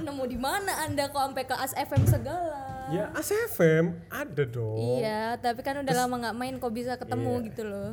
Nemu 0.00 0.24
di 0.28 0.36
mana 0.36 0.84
Anda 0.84 1.08
kok 1.08 1.20
sampai 1.20 1.44
ke 1.48 1.54
ASFM 1.56 2.02
segala? 2.04 2.60
Ya 2.92 3.08
ACFM 3.16 3.96
ada 4.12 4.42
dong. 4.44 4.76
Iya, 5.00 5.40
tapi 5.40 5.64
kan 5.64 5.80
udah 5.80 5.94
lama 5.94 6.14
nggak 6.20 6.36
main 6.36 6.54
kok 6.60 6.72
bisa 6.74 7.00
ketemu 7.00 7.32
Iya. 7.40 7.46
gitu 7.48 7.62
loh. 7.64 7.90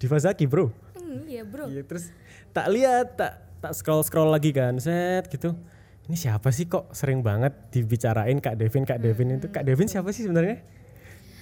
Diva 0.00 0.16
Zaki 0.16 0.48
bro. 0.48 0.72
Hmm, 1.10 1.26
iya 1.26 1.42
bro. 1.42 1.66
Iya 1.66 1.82
terus 1.82 2.14
tak 2.54 2.70
lihat 2.70 3.18
tak 3.18 3.32
tak 3.58 3.72
scroll 3.74 4.06
scroll 4.06 4.30
lagi 4.30 4.54
kan 4.54 4.78
set 4.78 5.26
gitu. 5.26 5.58
Ini 6.06 6.14
siapa 6.14 6.54
sih 6.54 6.70
kok 6.70 6.94
sering 6.94 7.22
banget 7.26 7.50
dibicarain 7.74 8.38
Kak 8.38 8.54
Devin 8.54 8.86
Kak 8.86 9.02
Devin 9.02 9.42
itu 9.42 9.50
Kak 9.50 9.66
Devin 9.66 9.90
siapa 9.90 10.14
sih 10.14 10.26
sebenarnya? 10.26 10.62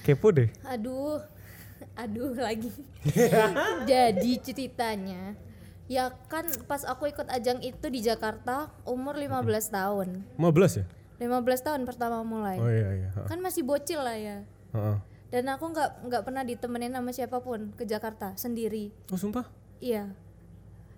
Kepo 0.04 0.32
deh. 0.32 0.48
Aduh, 0.64 1.20
aduh 1.92 2.32
lagi. 2.36 2.72
Jadi 3.90 4.32
ceritanya, 4.40 5.36
ya 5.84 6.12
kan 6.32 6.48
pas 6.64 6.84
aku 6.88 7.12
ikut 7.12 7.28
ajang 7.28 7.60
itu 7.60 7.86
di 7.92 8.00
Jakarta 8.00 8.72
umur 8.88 9.16
15 9.20 9.44
tahun. 9.68 10.08
15 10.36 10.80
ya? 10.80 10.84
15 11.18 11.66
tahun 11.66 11.80
pertama 11.84 12.24
mulai. 12.24 12.56
Oh 12.56 12.70
iya 12.72 12.88
iya. 13.04 13.08
Kan 13.24 13.40
masih 13.44 13.64
bocil 13.64 14.00
lah 14.00 14.16
ya. 14.16 14.44
Heeh. 14.72 14.96
Dan 15.28 15.44
aku 15.52 15.68
nggak 15.70 16.08
nggak 16.08 16.22
pernah 16.24 16.42
ditemenin 16.42 16.92
sama 16.96 17.10
siapa 17.12 17.38
pun 17.44 17.72
ke 17.76 17.84
Jakarta 17.84 18.32
sendiri. 18.34 18.88
Oh 19.12 19.20
sumpah? 19.20 19.44
Iya. 19.78 20.08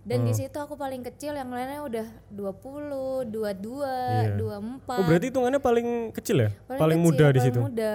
Dan 0.01 0.25
di 0.25 0.33
situ 0.33 0.57
aku 0.57 0.81
paling 0.81 1.05
kecil, 1.05 1.37
yang 1.37 1.53
lainnya 1.53 1.85
udah 1.85 2.07
20, 2.33 3.29
22, 3.29 3.85
Iya. 3.85 4.33
24. 4.41 4.97
Oh 4.97 5.05
berarti 5.05 5.27
hitungannya 5.29 5.61
paling 5.61 5.89
kecil 6.17 6.37
ya? 6.41 6.51
Paling, 6.67 6.99
kecil, 6.99 7.05
muda 7.05 7.27
di 7.29 7.37
paling 7.37 7.45
situ. 7.53 7.61
muda. 7.61 7.95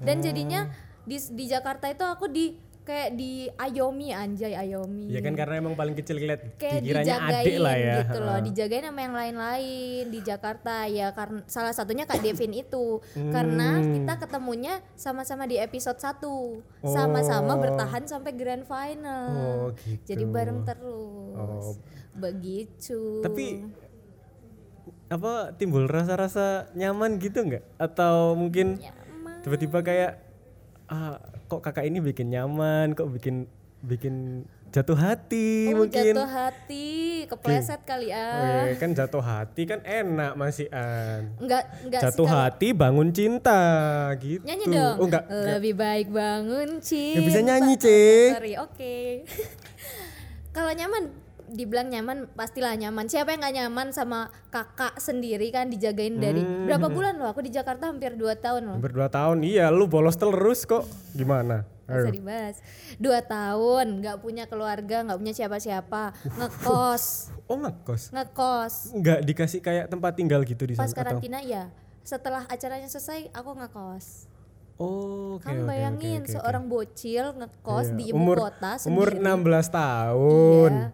Dan 0.00 0.16
jadinya 0.24 0.60
di 1.04 1.20
di 1.20 1.44
Jakarta 1.44 1.92
itu 1.92 2.04
aku 2.08 2.24
di 2.24 2.56
kayak 2.90 3.10
di 3.14 3.46
ayomi 3.54 4.10
anjay 4.10 4.58
ayomi. 4.58 5.06
Ya 5.14 5.22
kan 5.22 5.38
karena 5.38 5.62
emang 5.62 5.78
paling 5.78 5.94
kecil 5.94 6.18
lihat 6.18 6.58
kayak 6.58 6.82
dikiranya 6.82 7.14
dijagain 7.22 7.38
adik 7.38 7.56
lah 7.62 7.76
ya. 7.78 7.94
gitu 8.02 8.18
loh 8.18 8.38
dijagain 8.42 8.84
sama 8.90 9.00
yang 9.06 9.14
lain-lain 9.14 10.04
di 10.10 10.20
Jakarta. 10.26 10.76
Ya 10.90 11.14
karena 11.14 11.46
salah 11.46 11.70
satunya 11.70 12.02
Kak 12.10 12.18
Devin 12.18 12.50
itu. 12.50 12.98
Karena 13.14 13.78
kita 13.78 14.14
ketemunya 14.26 14.82
sama-sama 14.98 15.46
di 15.46 15.62
episode 15.62 16.02
1 16.02 16.18
sama-sama 16.82 17.54
bertahan 17.54 18.02
sampai 18.10 18.34
grand 18.34 18.66
final. 18.66 19.30
Oh, 19.30 19.66
gitu. 19.86 20.02
jadi 20.10 20.24
bareng 20.26 20.66
terus. 20.66 21.38
Oh. 21.38 21.74
begitu. 22.10 23.22
Tapi 23.22 23.62
apa 25.10 25.54
timbul 25.54 25.86
rasa-rasa 25.86 26.66
nyaman 26.74 27.22
gitu 27.22 27.46
nggak? 27.46 27.62
Atau 27.78 28.34
mungkin 28.34 28.82
tiba-tiba 29.46 29.78
kayak 29.86 30.29
ah, 30.90 31.16
kok 31.46 31.60
kakak 31.60 31.84
ini 31.84 31.98
bikin 31.98 32.28
nyaman, 32.28 32.92
kok 32.92 33.08
bikin 33.08 33.46
bikin 33.80 34.44
jatuh 34.70 34.94
hati 34.94 35.72
Oh, 35.72 35.82
mungkin. 35.82 36.14
jatuh 36.14 36.28
hati 36.28 36.86
kepleset 37.26 37.82
kali 37.82 38.12
ah 38.12 38.66
Weh, 38.66 38.76
kan 38.76 38.92
jatuh 38.92 39.18
hati 39.18 39.64
kan 39.64 39.80
enak 39.80 40.36
masih 40.36 40.70
an. 40.70 41.34
enggak 41.38 41.64
enggak 41.82 42.00
Jatuh 42.00 42.22
sih 42.22 42.30
kalau- 42.30 42.44
hati 42.44 42.68
bangun 42.70 43.08
cinta 43.10 43.62
gitu. 44.16 44.44
nyanyi 44.44 44.66
dong 44.68 44.96
Oh 44.96 45.06
enggak. 45.06 45.24
lebih 45.26 45.74
baik 45.74 46.06
bangun 46.08 46.78
cinta 46.78 47.16
Ya, 47.16 47.20
bisa 47.20 47.40
nyanyi, 47.40 47.72
Oh, 47.72 47.80
Cek. 47.80 48.28
sorry 48.32 48.54
oke 48.58 48.96
kalau 50.54 50.70
nyaman 50.70 51.04
dibilang 51.46 51.88
nyaman 51.88 52.28
pastilah 52.30 52.74
nyaman 52.74 53.06
siapa 53.06 53.30
yang 53.30 53.40
nggak 53.40 53.56
nyaman 53.56 53.88
sama 53.90 54.20
kakak 54.48 54.96
sendiri 54.96 55.48
kan 55.48 55.66
dijagain 55.66 56.16
dari 56.16 56.40
Hmm. 56.40 56.66
berapa 56.66 56.86
bulan 56.92 57.14
loh 57.14 57.26
aku 57.26 57.40
di 57.40 57.48
Jakarta 57.48 57.86
hampir 57.86 58.12
2 58.12 58.20
tahun 58.36 58.62
loh 58.64 58.76
Hampir 58.76 58.92
dua 58.92 59.08
tahun. 59.08 59.40
Iya, 59.40 59.68
lu 59.68 59.84
bolos 59.84 60.14
terus 60.14 60.62
kok. 60.62 60.84
Gimana? 61.12 61.64
Ayo. 61.86 62.06
dibahas 62.06 62.62
dua 62.96 63.18
tahun 63.18 63.98
nggak 63.98 64.18
punya 64.18 64.46
keluarga 64.46 65.02
nggak 65.02 65.18
punya 65.18 65.34
siapa-siapa 65.34 66.14
ngekos 66.36 67.04
Oh 67.50 67.58
ngekos. 67.58 68.02
ngekos 68.10 68.74
Nggak 68.94 69.18
dikasih 69.24 69.58
kayak 69.58 69.86
tempat 69.86 70.14
tinggal 70.14 70.42
gitu 70.42 70.64
di 70.64 70.74
sana 70.74 70.80
pas 70.80 70.88
atau? 70.88 70.98
karantina 71.18 71.42
ya 71.42 71.66
setelah 72.00 72.46
acaranya 72.46 72.86
selesai 72.86 73.30
aku 73.30 73.50
ngekos 73.54 74.30
Oh, 74.78 75.36
oke 75.36 75.44
kamu 75.44 75.66
bayangin 75.66 75.98
oke, 76.16 76.24
oke, 76.24 76.24
oke. 76.24 76.34
seorang 76.38 76.64
bocil 76.64 77.24
ngekos 77.34 77.84
Iya. 77.84 77.96
di 77.96 78.04
ibu 78.06 78.16
umur, 78.16 78.36
kota 78.40 78.72
Umur 78.80 79.08
sendiri 79.10 79.26
16 79.26 79.68
tahun. 79.68 80.72
Iya. 80.72 80.88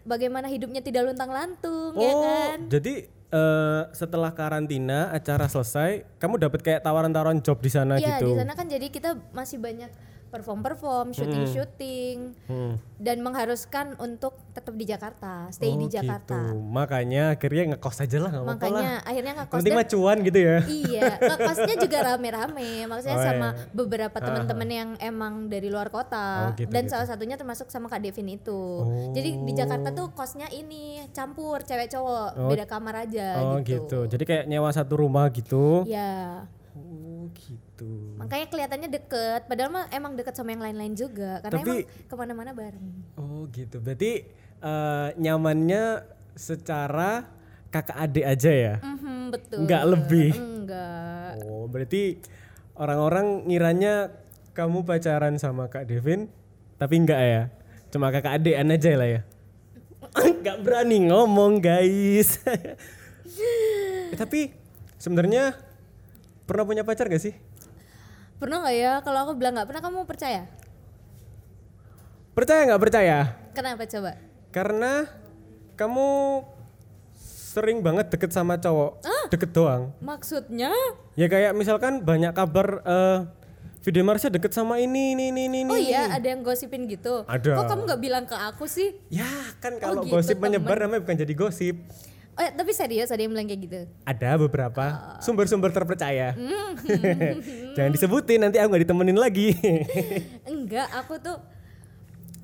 Bagaimana 0.00 0.48
hidupnya 0.48 0.80
tidak 0.80 1.12
luntang-lantung 1.12 1.92
ya 1.94 2.08
Oh, 2.08 2.22
kan? 2.24 2.58
jadi 2.66 2.94
eh, 3.30 3.82
setelah 3.92 4.32
karantina 4.32 5.12
acara 5.12 5.46
selesai, 5.46 6.02
kamu 6.18 6.40
dapat 6.40 6.60
kayak 6.60 6.80
tawaran-tawaran 6.80 7.38
job 7.38 7.60
di 7.60 7.70
sana 7.70 7.94
Iya, 7.94 8.18
gitu. 8.18 8.32
di 8.32 8.40
sana 8.40 8.52
kan 8.52 8.66
jadi 8.66 8.86
kita 8.88 9.14
masih 9.30 9.60
banyak 9.60 9.90
perform-perform, 10.30 11.10
syuting-syuting 11.10 12.16
Hmm. 12.46 12.74
dan 12.96 13.18
mengharuskan 13.20 13.98
untuk 13.98 14.38
tetap 14.50 14.72
di 14.72 14.84
Jakarta, 14.84 15.50
stay 15.50 15.74
di 15.74 15.84
Oh, 15.84 15.90
Jakarta. 15.90 16.38
Gitu. 16.48 16.62
Makanya 16.64 17.22
akhirnya 17.32 17.64
ngekos 17.70 17.98
aja 18.00 18.18
lah 18.18 18.30
nggak 18.30 18.42
apa-apa 18.42 18.54
lah. 18.56 18.70
Makanya 18.70 18.90
akhirnya 19.02 19.32
ngekos 19.36 19.56
Penting 19.56 19.74
mah 19.74 19.86
cuan 19.86 20.16
gitu 20.20 20.38
ya. 20.38 20.58
iya, 20.64 21.02
ngekosnya 21.16 21.74
juga 21.76 21.98
rame-rame. 22.04 22.70
Maksudnya 22.86 23.16
Oh, 23.16 23.26
sama 23.26 23.48
iya. 23.50 23.66
beberapa 23.72 24.16
teman-teman 24.16 24.68
yang 24.68 24.88
emang 24.98 25.34
dari 25.46 25.66
luar 25.66 25.88
kota 25.88 26.26
Oh, 26.46 26.50
gitu, 26.54 26.70
dan 26.70 26.82
gitu. 26.84 26.92
salah 26.92 27.06
satunya 27.06 27.34
termasuk 27.34 27.66
sama 27.66 27.86
Kak 27.86 28.00
Devin 28.00 28.30
itu. 28.30 28.62
Oh. 28.80 29.10
Jadi 29.10 29.30
di 29.40 29.52
Jakarta 29.52 29.90
tuh 29.90 30.10
kosnya 30.10 30.46
ini 30.48 31.02
campur 31.10 31.60
cewek 31.60 31.88
cowok, 31.88 32.30
Oh. 32.36 32.48
beda 32.48 32.64
kamar 32.64 33.04
aja 33.04 33.28
Oh 33.40 33.58
gitu. 33.58 33.82
gitu. 33.82 33.98
Jadi 34.08 34.22
kayak 34.24 34.44
nyewa 34.46 34.70
satu 34.70 34.94
rumah 34.96 35.26
gitu. 35.28 35.82
Iya. 35.84 36.46
Gitu. 37.32 37.92
Makanya 38.16 38.46
kelihatannya 38.48 38.88
deket, 38.88 39.40
padahal 39.46 39.70
mah 39.70 39.84
emang 39.90 40.14
deket 40.14 40.34
sama 40.34 40.52
yang 40.52 40.62
lain-lain 40.62 40.94
juga, 40.94 41.40
karena 41.40 41.60
Tapi- 41.62 41.84
emang 41.86 42.08
ke 42.08 42.14
mana-mana 42.14 42.50
bareng. 42.52 42.88
Oh 43.16 43.46
gitu. 43.50 43.80
Berarti 43.80 44.26
eh, 44.60 45.08
nyamannya 45.16 46.04
secara 46.36 47.24
kakak 47.70 47.96
adik 47.96 48.26
aja 48.28 48.52
ya? 48.52 48.74
Mhm, 48.82 49.32
betul. 49.32 49.58
Nggak 49.64 49.84
lebih? 49.88 50.30
Enggak. 50.36 51.32
Oh 51.48 51.64
berarti 51.64 52.20
orang-orang 52.76 53.48
ngiranya 53.48 54.12
kamu 54.52 54.84
pacaran 54.84 55.40
sama 55.40 55.72
Kak 55.72 55.88
Devin, 55.88 56.28
tapi 56.76 57.00
enggak 57.00 57.20
ya? 57.22 57.42
Cuma 57.88 58.12
kakak 58.12 58.36
adean 58.36 58.68
aja 58.68 58.90
lah 58.98 59.08
ya? 59.08 59.20
Nggak 60.42 60.58
berani 60.60 61.08
ngomong 61.08 61.62
guys. 61.62 62.36
Eh, 63.40 64.18
tapi 64.18 64.50
sebenarnya 64.98 65.54
pernah 66.50 66.66
punya 66.66 66.82
pacar 66.82 67.06
gak 67.06 67.22
sih? 67.22 67.38
Pernah 68.42 68.66
nggak 68.66 68.74
ya? 68.74 68.92
Kalau 69.06 69.18
aku 69.22 69.38
bilang 69.38 69.54
nggak 69.54 69.70
pernah, 69.70 69.82
kamu 69.86 70.02
percaya? 70.02 70.50
Percaya 72.34 72.60
nggak 72.66 72.82
percaya? 72.82 73.18
Kenapa 73.54 73.86
coba? 73.86 74.18
Karena 74.50 75.06
kamu 75.78 76.08
sering 77.54 77.82
banget 77.82 78.10
deket 78.10 78.34
sama 78.34 78.58
cowok, 78.58 79.02
deket 79.30 79.50
doang. 79.54 79.94
Maksudnya? 80.02 80.74
Ya 81.14 81.26
kayak 81.30 81.54
misalkan 81.54 82.02
banyak 82.02 82.34
kabar 82.34 82.82
eh 82.82 83.18
video 83.80 84.04
Marsha 84.04 84.28
deket 84.28 84.52
sama 84.52 84.78
ini, 84.78 85.16
ini, 85.16 85.32
ini, 85.34 85.42
ini. 85.50 85.60
Oh 85.66 85.76
ini. 85.76 85.90
iya, 85.92 86.12
ada 86.12 86.26
yang 86.26 86.44
gosipin 86.44 86.84
gitu. 86.86 87.24
Ada. 87.26 87.56
Kok 87.58 87.64
kamu 87.66 87.82
nggak 87.90 88.00
bilang 88.00 88.24
ke 88.28 88.36
aku 88.36 88.64
sih? 88.68 88.96
Ya 89.08 89.28
kan 89.58 89.80
kalau 89.80 90.04
gitu, 90.04 90.16
gosip 90.16 90.36
menyebar 90.38 90.78
temen. 90.78 90.84
namanya 90.88 91.00
bukan 91.04 91.16
jadi 91.16 91.34
gosip. 91.36 91.76
Oh, 92.40 92.42
ya, 92.42 92.56
tapi 92.56 92.72
serius 92.72 93.12
ada 93.12 93.20
yang 93.20 93.36
bilang 93.36 93.44
kayak 93.44 93.60
gitu. 93.60 93.80
Ada 94.00 94.40
beberapa 94.40 94.80
Ah. 94.80 95.20
sumber-sumber 95.20 95.68
terpercaya. 95.68 96.32
Hmm. 96.32 96.72
Jangan 97.76 97.92
disebutin 97.92 98.40
nanti 98.40 98.56
aku 98.56 98.72
nggak 98.72 98.88
ditemenin 98.88 99.20
lagi. 99.20 99.52
Enggak, 100.48 100.88
aku 100.88 101.20
tuh 101.20 101.36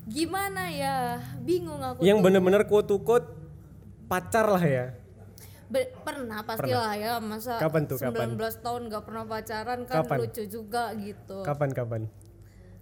gimana 0.05 0.69
ya? 0.69 1.17
Bingung 1.41 1.81
aku 1.81 2.05
Yang 2.05 2.21
bener-bener 2.21 2.61
quote 2.63 2.85
to 2.85 3.01
quote 3.01 3.25
pacar 4.05 4.45
lah 4.45 4.61
ya. 4.61 4.85
Be- 5.65 5.91
pernah 5.99 6.45
pastilah 6.45 6.93
ya 6.93 7.17
masa 7.17 7.57
Kapan 7.57 7.89
tuh, 7.89 7.97
19 7.97 8.13
kapan? 8.13 8.29
tahun 8.61 8.81
gak 8.87 9.03
pernah 9.03 9.23
pacaran 9.25 9.79
kan 9.83 9.95
Kapan? 9.99 10.17
lucu 10.21 10.43
juga 10.45 10.93
gitu. 10.93 11.41
Kapan 11.41 11.69
kapan? 11.73 12.01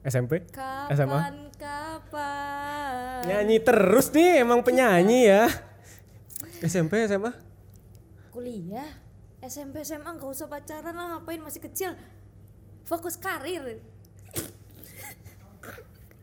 SMP? 0.03 0.43
SMA? 0.91 1.15
Kapan 1.15 1.35
kapan? 1.55 3.23
Nyanyi 3.25 3.57
terus 3.57 4.11
nih 4.11 4.43
emang 4.43 4.61
penyanyi 4.61 5.31
ya. 5.31 5.47
SMP 6.63 7.03
SMA? 7.03 7.35
Kuliah, 8.31 8.87
SMP 9.43 9.83
SMA 9.83 10.07
nggak 10.07 10.31
usah 10.31 10.47
pacaran 10.47 10.95
lah 10.95 11.19
ngapain 11.19 11.43
masih 11.43 11.59
kecil. 11.59 11.91
Fokus 12.87 13.19
karir. 13.19 13.83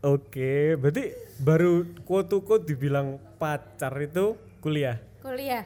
Oke, 0.03 0.75
berarti 0.81 1.15
baru 1.39 1.87
quote 2.03 2.29
to 2.33 2.39
quote 2.43 2.65
dibilang 2.67 3.21
pacar 3.37 3.93
itu 4.01 4.35
kuliah. 4.59 4.99
Kuliah. 5.23 5.63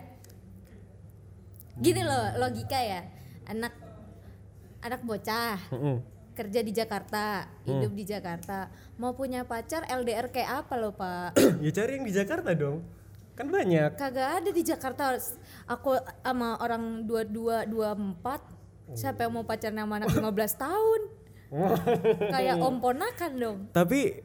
Gini 1.79 2.03
loh 2.05 2.37
logika 2.37 2.77
ya. 2.83 3.07
Anak 3.49 3.73
anak 4.83 5.01
bocah 5.07 5.57
Mm-mm. 5.73 5.97
kerja 6.37 6.61
di 6.61 6.73
Jakarta, 6.75 7.49
hidup 7.65 7.93
di 7.97 8.05
Jakarta, 8.05 8.69
mau 9.01 9.17
punya 9.17 9.49
pacar 9.49 9.89
LDR 9.89 10.29
kayak 10.29 10.67
apa 10.67 10.75
loh, 10.77 10.93
Pak? 10.93 11.39
ya 11.65 11.71
cari 11.73 11.97
yang 11.97 12.05
di 12.05 12.13
Jakarta 12.13 12.53
dong. 12.53 12.85
Kan 13.37 13.53
banyak. 13.53 14.01
Kagak 14.01 14.43
ada 14.43 14.51
di 14.51 14.63
Jakarta. 14.65 15.13
Aku 15.69 15.93
sama 16.25 16.57
orang 16.57 17.05
22 17.05 17.69
24 17.69 18.97
siapa 18.97 19.29
yang 19.29 19.33
mau 19.37 19.45
pacaran 19.45 19.77
sama 19.77 19.95
anak 20.01 20.11
15 20.17 20.65
tahun? 20.65 21.01
Kayak 22.35 22.55
om 22.65 22.81
ponakan 22.81 23.33
dong. 23.37 23.59
Tapi 23.77 24.25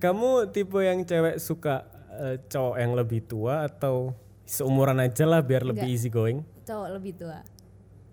kamu 0.00 0.48
tipe 0.50 0.80
yang 0.80 1.04
cewek 1.04 1.36
suka 1.36 1.86
eh, 2.16 2.36
cowok 2.48 2.76
yang 2.80 2.92
lebih 2.96 3.20
tua 3.28 3.68
atau 3.68 4.16
seumuran 4.48 4.96
aja 5.04 5.28
lah 5.28 5.44
biar 5.44 5.68
lebih 5.68 5.84
Enggak. 5.84 6.00
easy 6.00 6.08
going? 6.08 6.40
Cowok 6.64 6.88
lebih 6.96 7.12
tua. 7.20 7.44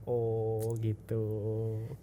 Oh 0.05 0.77
gitu. 0.77 1.25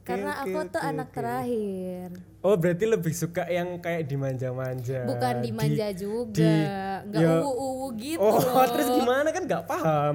Karena 0.03 0.43
aku 0.43 0.59
tuh 0.67 0.77
oke, 0.77 0.91
anak 0.91 1.09
terakhir. 1.11 2.11
Oh 2.41 2.59
berarti 2.59 2.85
lebih 2.85 3.15
suka 3.15 3.47
yang 3.47 3.79
kayak 3.79 4.05
dimanja-manja. 4.05 5.07
Bukan 5.07 5.35
di- 5.39 5.45
dimanja 5.49 5.87
di- 5.89 5.97
juga. 5.97 6.55
Enggak 7.01 7.23
ya- 7.23 7.39
uwu-uwu 7.41 7.87
gitu 7.95 8.19
Oh 8.19 8.43
loh. 8.43 8.67
terus 8.69 8.91
gimana 8.91 9.29
kan 9.31 9.43
nggak 9.47 9.65
paham. 9.65 10.15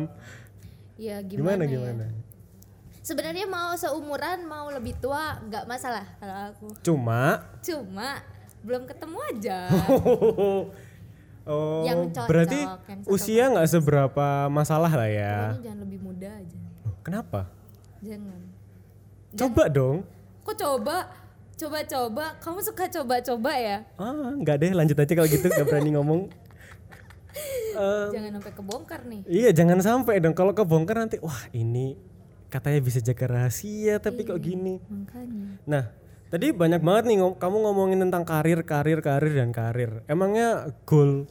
Ya 0.96 1.22
Gimana 1.22 1.64
gimana, 1.64 1.64
ya? 1.64 1.72
gimana? 1.72 2.06
Sebenarnya 3.00 3.48
mau 3.48 3.72
seumuran, 3.72 4.44
mau 4.44 4.68
lebih 4.68 5.00
tua, 5.00 5.40
nggak 5.42 5.64
masalah 5.64 6.04
kalau 6.18 6.36
aku. 6.52 6.68
Cuma 6.84 7.40
Cuma 7.62 8.20
belum 8.60 8.84
ketemu 8.84 9.18
aja. 9.32 9.60
oh 11.48 11.84
Yang 11.84 12.12
cocok, 12.12 12.28
berarti 12.28 12.60
yang 12.60 13.00
usia 13.08 13.44
nggak 13.48 13.70
seberapa 13.70 14.28
masalah 14.50 14.92
lah 14.92 15.08
ya. 15.08 15.56
Pokoknya 15.56 15.64
jangan 15.64 15.80
lebih 15.88 16.00
muda 16.04 16.30
aja. 16.36 16.58
Kenapa? 17.00 17.42
Jangan. 18.02 18.42
Coba 19.34 19.64
dong. 19.68 19.98
Kok 20.44 20.56
coba? 20.56 20.98
Coba-coba, 21.58 22.38
kamu 22.38 22.60
suka 22.62 22.86
coba-coba 22.86 23.52
ya? 23.58 23.78
Ah 23.98 24.30
nggak 24.38 24.56
deh 24.62 24.72
lanjut 24.78 24.94
aja 24.94 25.10
kalau 25.10 25.26
gitu 25.26 25.50
nggak 25.50 25.66
berani 25.66 25.92
ngomong. 25.94 26.22
Eh, 27.78 28.10
Jangan 28.10 28.42
sampai 28.42 28.54
kebongkar 28.58 29.06
nih. 29.06 29.22
Iya 29.30 29.50
jangan 29.54 29.78
sampai 29.78 30.18
dong 30.18 30.34
kalau 30.34 30.50
kebongkar 30.50 30.98
nanti 30.98 31.22
wah 31.22 31.46
ini 31.54 31.94
katanya 32.50 32.82
bisa 32.82 32.98
jaga 32.98 33.30
rahasia 33.30 34.02
tapi 34.02 34.26
kok 34.26 34.42
gini. 34.42 34.82
Makanya. 34.82 35.62
Nah 35.70 35.86
Tadi 36.28 36.52
banyak 36.52 36.84
banget 36.84 37.04
nih 37.08 37.18
ngom- 37.24 37.40
kamu 37.40 37.56
ngomongin 37.64 38.00
tentang 38.04 38.28
karir, 38.28 38.60
karir, 38.68 39.00
karir 39.00 39.32
dan 39.32 39.56
karir. 39.56 40.04
Emangnya 40.12 40.76
goal 40.84 41.24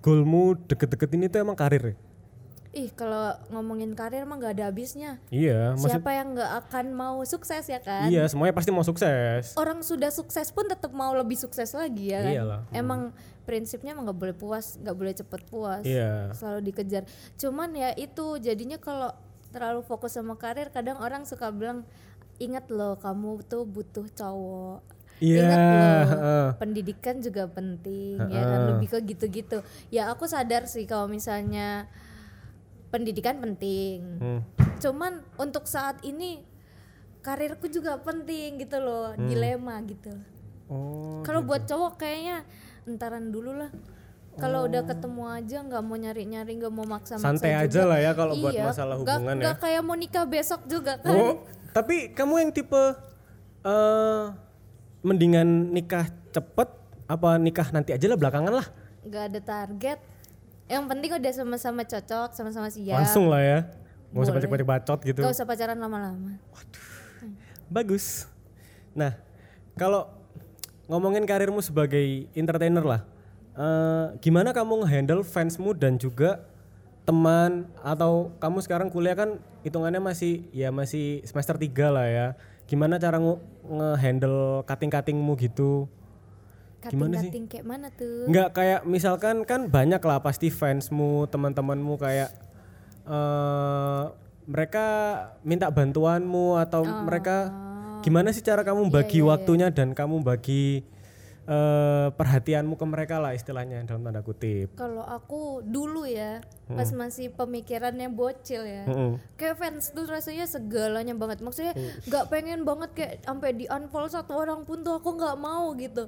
goalmu 0.00 0.56
deket-deket 0.64 1.10
ini 1.12 1.28
tuh 1.28 1.44
emang 1.44 1.52
karir 1.52 1.82
ya? 1.82 1.94
Ih, 2.72 2.88
kalau 2.96 3.36
ngomongin 3.52 3.92
karir 3.92 4.24
mah 4.24 4.40
nggak 4.40 4.56
ada 4.56 4.72
habisnya. 4.72 5.20
Iya, 5.28 5.76
maksud 5.76 5.92
Siapa 5.92 6.10
yang 6.16 6.32
nggak 6.32 6.52
akan 6.64 6.86
mau 6.96 7.20
sukses 7.20 7.68
ya 7.68 7.76
kan? 7.84 8.08
iya 8.08 8.24
semuanya 8.24 8.56
pasti 8.56 8.72
mau 8.72 8.80
sukses. 8.80 9.52
Orang 9.60 9.84
sudah 9.84 10.08
sukses 10.08 10.48
pun 10.48 10.64
tetap 10.64 10.88
mau 10.96 11.12
lebih 11.12 11.36
sukses 11.36 11.68
lagi 11.76 12.16
ya 12.16 12.24
kan? 12.24 12.32
Iyalah. 12.32 12.60
Emang 12.72 13.12
prinsipnya 13.44 13.92
emang 13.92 14.08
nggak 14.08 14.16
boleh 14.16 14.32
puas, 14.32 14.80
nggak 14.80 14.96
boleh 14.96 15.12
cepet 15.12 15.40
puas. 15.52 15.84
Iya. 15.84 16.32
Selalu 16.32 16.72
dikejar. 16.72 17.04
Cuman 17.36 17.76
ya 17.76 17.92
itu 17.92 18.40
jadinya 18.40 18.80
kalau 18.80 19.12
terlalu 19.52 19.84
fokus 19.84 20.16
sama 20.16 20.40
karir, 20.40 20.72
kadang 20.72 20.96
orang 20.96 21.28
suka 21.28 21.52
bilang 21.52 21.84
ingat 22.40 22.72
loh 22.72 22.96
kamu 22.96 23.44
tuh 23.44 23.68
butuh 23.68 24.08
cowok. 24.16 24.80
Iya, 25.20 25.44
Ingat 25.44 25.60
loh, 25.60 26.02
heeh. 26.08 26.46
pendidikan 26.58 27.20
juga 27.22 27.46
penting 27.46 28.16
ya 28.26 28.42
kan 28.42 28.60
lebih 28.74 28.88
ke 28.90 28.98
gitu-gitu. 29.06 29.60
Ya 29.92 30.08
aku 30.08 30.24
sadar 30.24 30.64
sih 30.64 30.88
kalau 30.88 31.06
misalnya 31.06 31.86
pendidikan 32.92 33.40
penting. 33.40 34.20
Hmm. 34.20 34.40
Cuman 34.78 35.24
untuk 35.34 35.64
saat 35.64 35.98
ini 36.02 36.44
karirku 37.18 37.66
juga 37.66 37.96
penting 37.96 38.60
gitu 38.60 38.76
loh, 38.76 39.10
Hmm. 39.10 39.24
dilema 39.24 39.80
gitu. 39.82 40.12
Oh, 40.66 41.20
Kalau 41.22 41.40
buat 41.40 41.64
cowok 41.64 41.98
kayaknya 41.98 42.44
entaran 42.84 43.28
dulu 43.28 43.56
lah. 43.56 43.72
Kalau 44.34 44.64
udah 44.64 44.80
ketemu 44.82 45.22
aja 45.30 45.60
nggak 45.60 45.82
mau 45.82 45.92
nyari-nyari, 45.94 46.52
nggak 46.54 46.72
mau 46.72 46.88
maksa-maksa 46.88 47.20
santai 47.36 47.52
juga. 47.52 47.62
aja 47.62 47.80
lah 47.84 47.98
ya 47.98 48.12
kalau 48.12 48.32
buat 48.34 48.48
Iya, 48.50 48.64
masalah 48.64 48.96
nggak- 48.96 49.12
hubungan 49.14 49.34
ya. 49.34 49.42
nggak 49.42 49.56
kayak 49.58 49.82
mau 49.82 49.92
nikah 49.94 50.24
besok 50.24 50.60
juga 50.64 50.96
kan. 50.96 51.12
Oh, 51.12 51.34
tapi 51.70 51.96
kamu 52.10 52.34
yang 52.38 52.50
tipe 52.50 52.82
eh 53.62 54.24
mendingan 55.02 55.48
nikah 55.70 56.04
cepet 56.30 56.68
apa 57.04 57.28
nikah 57.36 57.68
nanti 57.70 57.92
aja 57.92 58.06
lah 58.06 58.16
belakangan 58.16 58.54
lah. 58.54 58.66
Nggak 59.04 59.24
ada 59.28 59.40
target. 59.42 59.98
Yang 60.70 60.84
penting 60.88 61.10
udah 61.18 61.32
sama-sama 61.32 61.82
cocok, 61.84 62.28
sama-sama 62.32 62.68
siap. 62.70 62.98
Langsung 63.02 63.26
lah 63.28 63.42
ya. 63.42 63.58
Gak 64.12 64.22
usah 64.28 64.34
banyak-banyak 64.36 64.68
bacot 64.68 64.98
gitu. 65.02 65.20
Gak 65.24 65.32
usah 65.32 65.46
pacaran 65.48 65.78
lama-lama. 65.80 66.36
Bagus. 67.72 68.28
Nah, 68.92 69.16
kalau 69.74 70.12
ngomongin 70.84 71.24
karirmu 71.24 71.64
sebagai 71.64 72.28
entertainer 72.36 72.84
lah, 72.84 73.00
eh, 73.56 74.06
gimana 74.20 74.52
kamu 74.52 74.84
ngehandle 74.84 75.24
fansmu 75.24 75.72
dan 75.72 75.96
juga 75.96 76.44
teman 77.02 77.66
atau 77.82 78.30
kamu 78.38 78.62
sekarang 78.62 78.88
kuliah 78.92 79.16
kan 79.18 79.40
hitungannya 79.66 79.98
masih 79.98 80.46
ya 80.54 80.70
masih 80.70 81.24
semester 81.24 81.56
3 81.56 81.88
lah 81.90 82.06
ya. 82.06 82.26
Gimana 82.68 83.00
cara 83.00 83.18
nge- 83.18 83.42
ngehandle 83.66 84.62
cutting-cuttingmu 84.68 85.32
gitu? 85.40 85.88
Gimana 86.90 87.22
sih? 87.22 87.30
Kayak 87.46 87.66
mana 87.68 87.86
tuh? 87.94 88.26
Enggak 88.26 88.48
kayak 88.58 88.80
misalkan 88.82 89.46
kan 89.46 89.70
banyak 89.70 90.02
lah 90.02 90.18
pasti 90.18 90.50
fansmu, 90.50 91.30
teman-temanmu 91.30 91.94
kayak 92.00 92.30
eh 93.06 94.04
mereka 94.46 94.86
minta 95.46 95.70
bantuanmu 95.70 96.58
atau 96.58 96.82
mereka 96.82 97.54
gimana 98.02 98.34
sih 98.34 98.42
cara 98.42 98.66
kamu 98.66 98.90
bagi 98.90 99.22
waktunya 99.22 99.70
dan 99.70 99.94
kamu 99.94 100.26
bagi 100.26 100.82
eh 101.42 102.08
perhatianmu 102.14 102.78
ke 102.78 102.86
mereka 102.86 103.18
lah 103.18 103.34
istilahnya 103.34 103.82
dalam 103.82 104.06
tanda 104.06 104.22
kutip. 104.22 104.78
Kalau 104.78 105.02
aku 105.02 105.58
dulu 105.66 106.06
ya, 106.06 106.38
pas 106.70 106.86
masih 106.94 107.34
pemikirannya 107.34 108.06
bocil 108.14 108.62
ya. 108.62 108.86
Mm-mm. 108.86 109.18
Kayak 109.34 109.58
fans 109.58 109.90
tuh 109.90 110.06
rasanya 110.06 110.46
segalanya 110.46 111.18
banget. 111.18 111.42
Maksudnya 111.42 111.74
nggak 112.06 112.30
pengen 112.30 112.62
banget 112.62 112.90
kayak 112.94 113.14
sampai 113.26 113.58
di 113.58 113.66
unfollow 113.66 114.06
satu 114.06 114.38
orang 114.38 114.62
pun 114.62 114.86
tuh 114.86 115.02
aku 115.02 115.18
nggak 115.18 115.34
mau 115.34 115.74
gitu. 115.74 116.06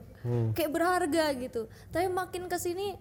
Kayak 0.54 0.70
berharga 0.70 1.24
gitu. 1.34 1.66
Tapi 1.90 2.06
makin 2.06 2.46
ke 2.46 2.54
sini 2.54 2.94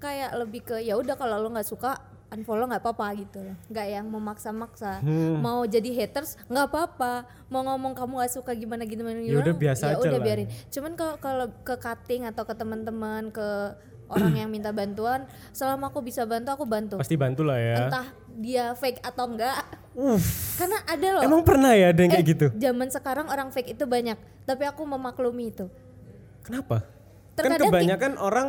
kayak 0.00 0.34
lebih 0.34 0.66
ke 0.66 0.76
ya 0.82 0.96
udah 0.98 1.14
kalau 1.14 1.36
lo 1.38 1.52
nggak 1.52 1.68
suka 1.68 1.94
unfollow 2.32 2.64
nggak 2.64 2.80
apa-apa 2.80 3.06
gitu 3.14 3.38
loh. 3.38 3.56
Nggak 3.68 3.86
yang 3.86 4.06
memaksa-maksa. 4.08 5.04
Mau 5.38 5.62
jadi 5.64 5.90
haters 5.92 6.40
nggak 6.48 6.66
apa-apa. 6.66 7.28
Mau 7.46 7.60
ngomong 7.62 7.92
kamu 7.92 8.24
nggak 8.24 8.32
suka 8.32 8.56
gimana 8.56 8.82
gimana 8.82 9.20
Ya 9.20 9.38
udah 9.38 9.52
biasa 9.52 9.92
ya 9.92 10.00
aja 10.00 10.08
udah 10.08 10.18
lah. 10.18 10.24
biarin. 10.24 10.48
Cuman 10.68 10.92
kalau 10.96 11.14
kalau 11.20 11.46
ke 11.60 11.74
cutting 11.76 12.24
atau 12.24 12.42
ke 12.42 12.54
teman-teman 12.56 13.28
ke 13.28 13.48
orang 14.12 14.44
yang 14.44 14.50
minta 14.52 14.68
bantuan, 14.72 15.24
selama 15.56 15.88
aku 15.88 16.04
bisa 16.04 16.28
bantu 16.28 16.52
aku 16.52 16.68
bantu 16.68 17.00
Pasti 17.00 17.16
bantu 17.16 17.48
lah 17.48 17.56
ya. 17.56 17.88
entah 17.88 18.06
dia 18.36 18.76
fake 18.76 19.00
atau 19.00 19.24
enggak 19.24 19.56
Uff, 19.92 20.56
karena 20.60 20.84
ada 20.84 21.08
loh 21.16 21.22
emang 21.24 21.40
pernah 21.40 21.72
ya 21.72 21.92
ada 21.92 22.00
yang 22.00 22.12
kayak 22.12 22.24
eh, 22.24 22.32
gitu? 22.32 22.46
zaman 22.60 22.88
sekarang 22.88 23.28
orang 23.32 23.48
fake 23.52 23.72
itu 23.72 23.84
banyak 23.84 24.16
tapi 24.44 24.68
aku 24.68 24.84
memaklumi 24.84 25.52
itu 25.52 25.64
Kenapa? 26.44 26.84
kan 27.32 27.56
Terkadang 27.56 27.68
kebanyakan 27.72 28.12
orang 28.20 28.46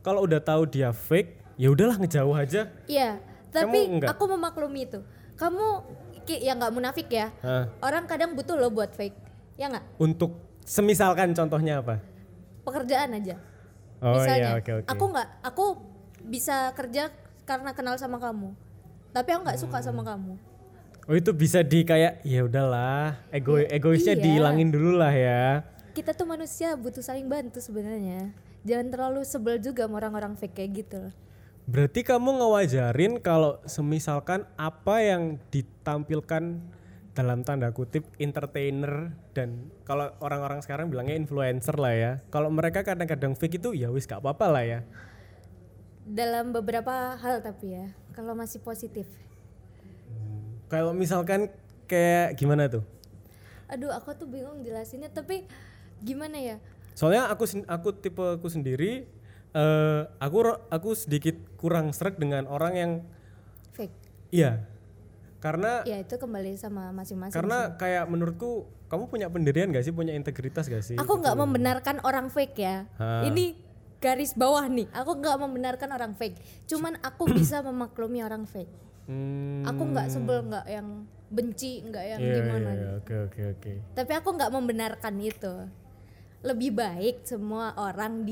kalau 0.00 0.22
udah 0.22 0.38
tahu 0.38 0.64
dia 0.64 0.94
fake, 0.94 1.39
ya 1.60 1.68
udahlah 1.68 2.00
ngejauh 2.00 2.32
aja. 2.32 2.72
iya 2.88 3.20
tapi 3.52 4.00
Kamu 4.00 4.08
aku 4.08 4.24
memaklumi 4.32 4.88
itu 4.88 5.00
kamu 5.36 5.66
ya 6.30 6.56
nggak 6.56 6.72
munafik 6.72 7.08
ya 7.12 7.28
Hah. 7.44 7.68
orang 7.84 8.08
kadang 8.08 8.32
butuh 8.32 8.56
loh 8.56 8.72
buat 8.72 8.94
fake 8.96 9.16
ya 9.60 9.68
nggak 9.68 9.84
Untuk 10.00 10.38
semisalkan 10.64 11.36
contohnya 11.36 11.84
apa? 11.84 12.00
pekerjaan 12.64 13.12
aja 13.18 13.36
Oh 14.00 14.16
misalnya 14.16 14.56
iya, 14.56 14.60
oke 14.62 14.70
oke. 14.80 14.88
aku 14.88 15.04
nggak 15.12 15.28
aku 15.44 15.64
bisa 16.24 16.72
kerja 16.72 17.12
karena 17.44 17.76
kenal 17.76 18.00
sama 18.00 18.16
kamu 18.16 18.56
tapi 19.10 19.28
aku 19.36 19.40
nggak 19.44 19.60
suka 19.60 19.84
sama 19.84 20.00
kamu 20.00 20.40
Oh 21.10 21.16
itu 21.18 21.34
bisa 21.34 21.60
di 21.66 21.82
kayak 21.82 22.22
ya 22.22 22.46
udahlah 22.46 23.18
ego 23.34 23.58
egoisnya 23.58 24.14
iya. 24.14 24.22
dihilangin 24.22 24.70
dulu 24.70 24.94
lah 24.94 25.10
ya. 25.10 25.66
kita 25.90 26.14
tuh 26.14 26.24
manusia 26.24 26.78
butuh 26.78 27.02
saling 27.02 27.26
bantu 27.26 27.58
sebenarnya 27.58 28.30
jangan 28.62 28.86
terlalu 28.94 29.20
sebel 29.26 29.58
juga 29.58 29.90
sama 29.90 29.98
orang-orang 29.98 30.38
fake 30.38 30.54
kayak 30.54 30.70
gitu 30.86 30.96
loh 31.08 31.14
Berarti 31.66 32.00
kamu 32.02 32.40
ngewajarin 32.40 33.20
kalau 33.20 33.60
semisalkan 33.64 34.46
apa 34.56 35.02
yang 35.02 35.36
ditampilkan 35.52 36.62
dalam 37.10 37.42
tanda 37.42 37.68
kutip 37.74 38.06
entertainer 38.16 39.12
dan 39.34 39.68
kalau 39.84 40.08
orang-orang 40.22 40.62
sekarang 40.62 40.88
bilangnya 40.88 41.18
influencer 41.18 41.74
lah 41.76 41.92
ya. 41.92 42.12
Kalau 42.30 42.48
mereka 42.48 42.80
kadang-kadang 42.86 43.34
fake 43.34 43.60
itu 43.60 43.74
ya 43.74 43.90
wis 43.90 44.06
gak 44.06 44.22
apa-apa 44.22 44.46
lah 44.48 44.64
ya. 44.64 44.80
dalam 46.10 46.50
beberapa 46.50 47.14
hal 47.22 47.38
tapi 47.38 47.70
ya 47.70 47.86
kalau 48.10 48.34
masih 48.34 48.58
positif 48.58 49.06
Kalau 50.66 50.90
misalkan 50.90 51.50
kayak 51.86 52.34
gimana 52.34 52.66
tuh? 52.66 52.82
aduh 53.70 53.94
aku 53.94 54.10
tuh 54.18 54.26
bingung 54.26 54.66
jelasinnya 54.66 55.06
tapi 55.06 55.46
gimana 56.02 56.34
ya 56.42 56.56
Soalnya 56.98 57.30
aku 57.30 57.46
aku 57.70 57.94
tipe 57.94 58.18
aku 58.18 58.50
sendiri 58.50 59.06
eh 59.50 60.00
aku 60.22 60.38
aku 60.70 60.94
sedikit 60.94 61.34
kurang 61.58 61.90
srek 61.90 62.16
dengan 62.16 62.46
orang 62.46 62.74
yang 62.76 62.92
fake? 63.74 63.94
Iya. 64.30 64.66
Karena 65.40 65.82
ya 65.88 65.96
itu 65.98 66.20
kembali 66.20 66.52
sama 66.60 66.92
masing-masing 66.92 67.32
karena 67.32 67.72
kayak 67.80 68.04
menurutku 68.12 68.68
kamu 68.92 69.08
punya 69.08 69.26
pendirian 69.32 69.72
gak 69.72 69.86
sih, 69.86 69.94
punya 69.94 70.12
integritas 70.12 70.68
gak 70.68 70.82
sih? 70.84 70.98
aku 70.98 71.22
nggak 71.22 71.38
membenarkan 71.38 71.96
orang 72.04 72.28
fake 72.28 72.58
ya. 72.58 72.84
Ha. 72.98 73.24
ini 73.24 73.56
garis 74.00 74.32
bawah 74.34 74.64
nih. 74.66 74.88
Aku 74.96 75.20
nggak 75.20 75.36
membenarkan 75.38 75.88
orang 75.92 76.12
fake. 76.16 76.40
Cuman 76.66 76.96
aku 77.04 77.28
bisa 77.38 77.60
memaklumi 77.60 78.24
orang 78.24 78.48
fake. 78.48 78.72
Hmm, 79.06 79.66
aku 79.66 79.82
nggak 79.90 80.06
sebel 80.08 80.46
nggak 80.46 80.66
yang 80.70 81.04
benci 81.30 81.82
nggak 81.86 82.04
yang 82.10 82.20
iya, 82.20 82.34
gimana 82.42 82.68
iya, 82.68 82.74
gitu. 82.74 82.82
iya, 82.82 82.90
Oke 82.98 83.14
oke 83.22 83.40
oke. 83.54 83.72
tapi 83.94 84.12
aku 84.18 84.28
nggak 84.34 84.50
membenarkan 84.50 85.14
itu. 85.22 85.54
Lebih 86.40 86.70
baik 86.72 87.16
semua 87.28 87.76
orang 87.76 88.24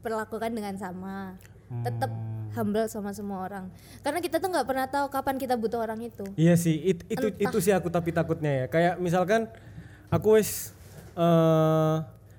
diperlakukan 0.00 0.50
dengan 0.50 0.74
sama 0.74 1.36
tetap 1.84 2.08
Hmm. 2.10 2.50
humble 2.50 2.88
sama 2.88 3.12
semua 3.12 3.46
orang 3.46 3.70
karena 4.00 4.18
kita 4.18 4.36
tuh 4.36 4.50
nggak 4.50 4.66
pernah 4.66 4.88
tahu 4.88 5.06
kapan 5.06 5.38
kita 5.38 5.54
butuh 5.54 5.78
orang 5.78 6.02
itu 6.02 6.24
Iya 6.34 6.56
sih, 6.56 6.74
it- 6.82 7.06
itu 7.06 7.30
itu 7.30 7.56
sih 7.60 7.70
aku 7.70 7.86
tapi 7.86 8.10
takutnya 8.10 8.50
ya. 8.50 8.66
Kayak 8.66 8.98
misalkan 8.98 9.46
aku 10.08 10.34
wis 10.34 10.74
eh 11.14 11.96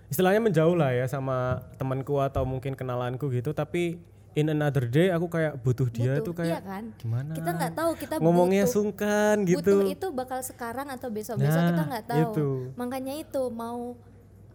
istilahnya 0.10 0.42
menjauh 0.42 0.76
lah 0.76 0.92
ya 0.92 1.06
sama 1.06 1.64
temanku 1.78 2.20
atau 2.20 2.44
mungkin 2.44 2.76
kenalanku 2.76 3.32
gitu, 3.32 3.54
tapi 3.54 4.04
in 4.34 4.48
another 4.48 4.84
day 4.84 5.08
aku 5.08 5.28
kayak 5.30 5.56
butuh 5.58 5.88
dia 5.88 6.18
Butuh, 6.18 6.26
tuh 6.26 6.34
kayak 6.36 6.50
iya 6.50 6.60
kan? 6.62 6.84
gimana? 6.98 7.32
kita 7.32 7.50
nggak 7.54 7.74
tahu 7.74 7.92
kita 7.96 8.14
ngomongnya 8.20 8.64
butuh 8.64 8.74
sungkan 8.74 9.36
butuh 9.44 9.60
gitu. 9.80 9.96
itu 9.96 10.08
bakal 10.12 10.40
sekarang 10.42 10.88
atau 10.88 11.08
besok 11.08 11.40
besok 11.40 11.64
kita 11.66 11.78
Nah, 11.78 11.88
nggak 11.88 12.06
tahu 12.06 12.20
itu. 12.28 12.50
makanya 12.76 13.14
itu 13.14 13.44
mau 13.48 13.96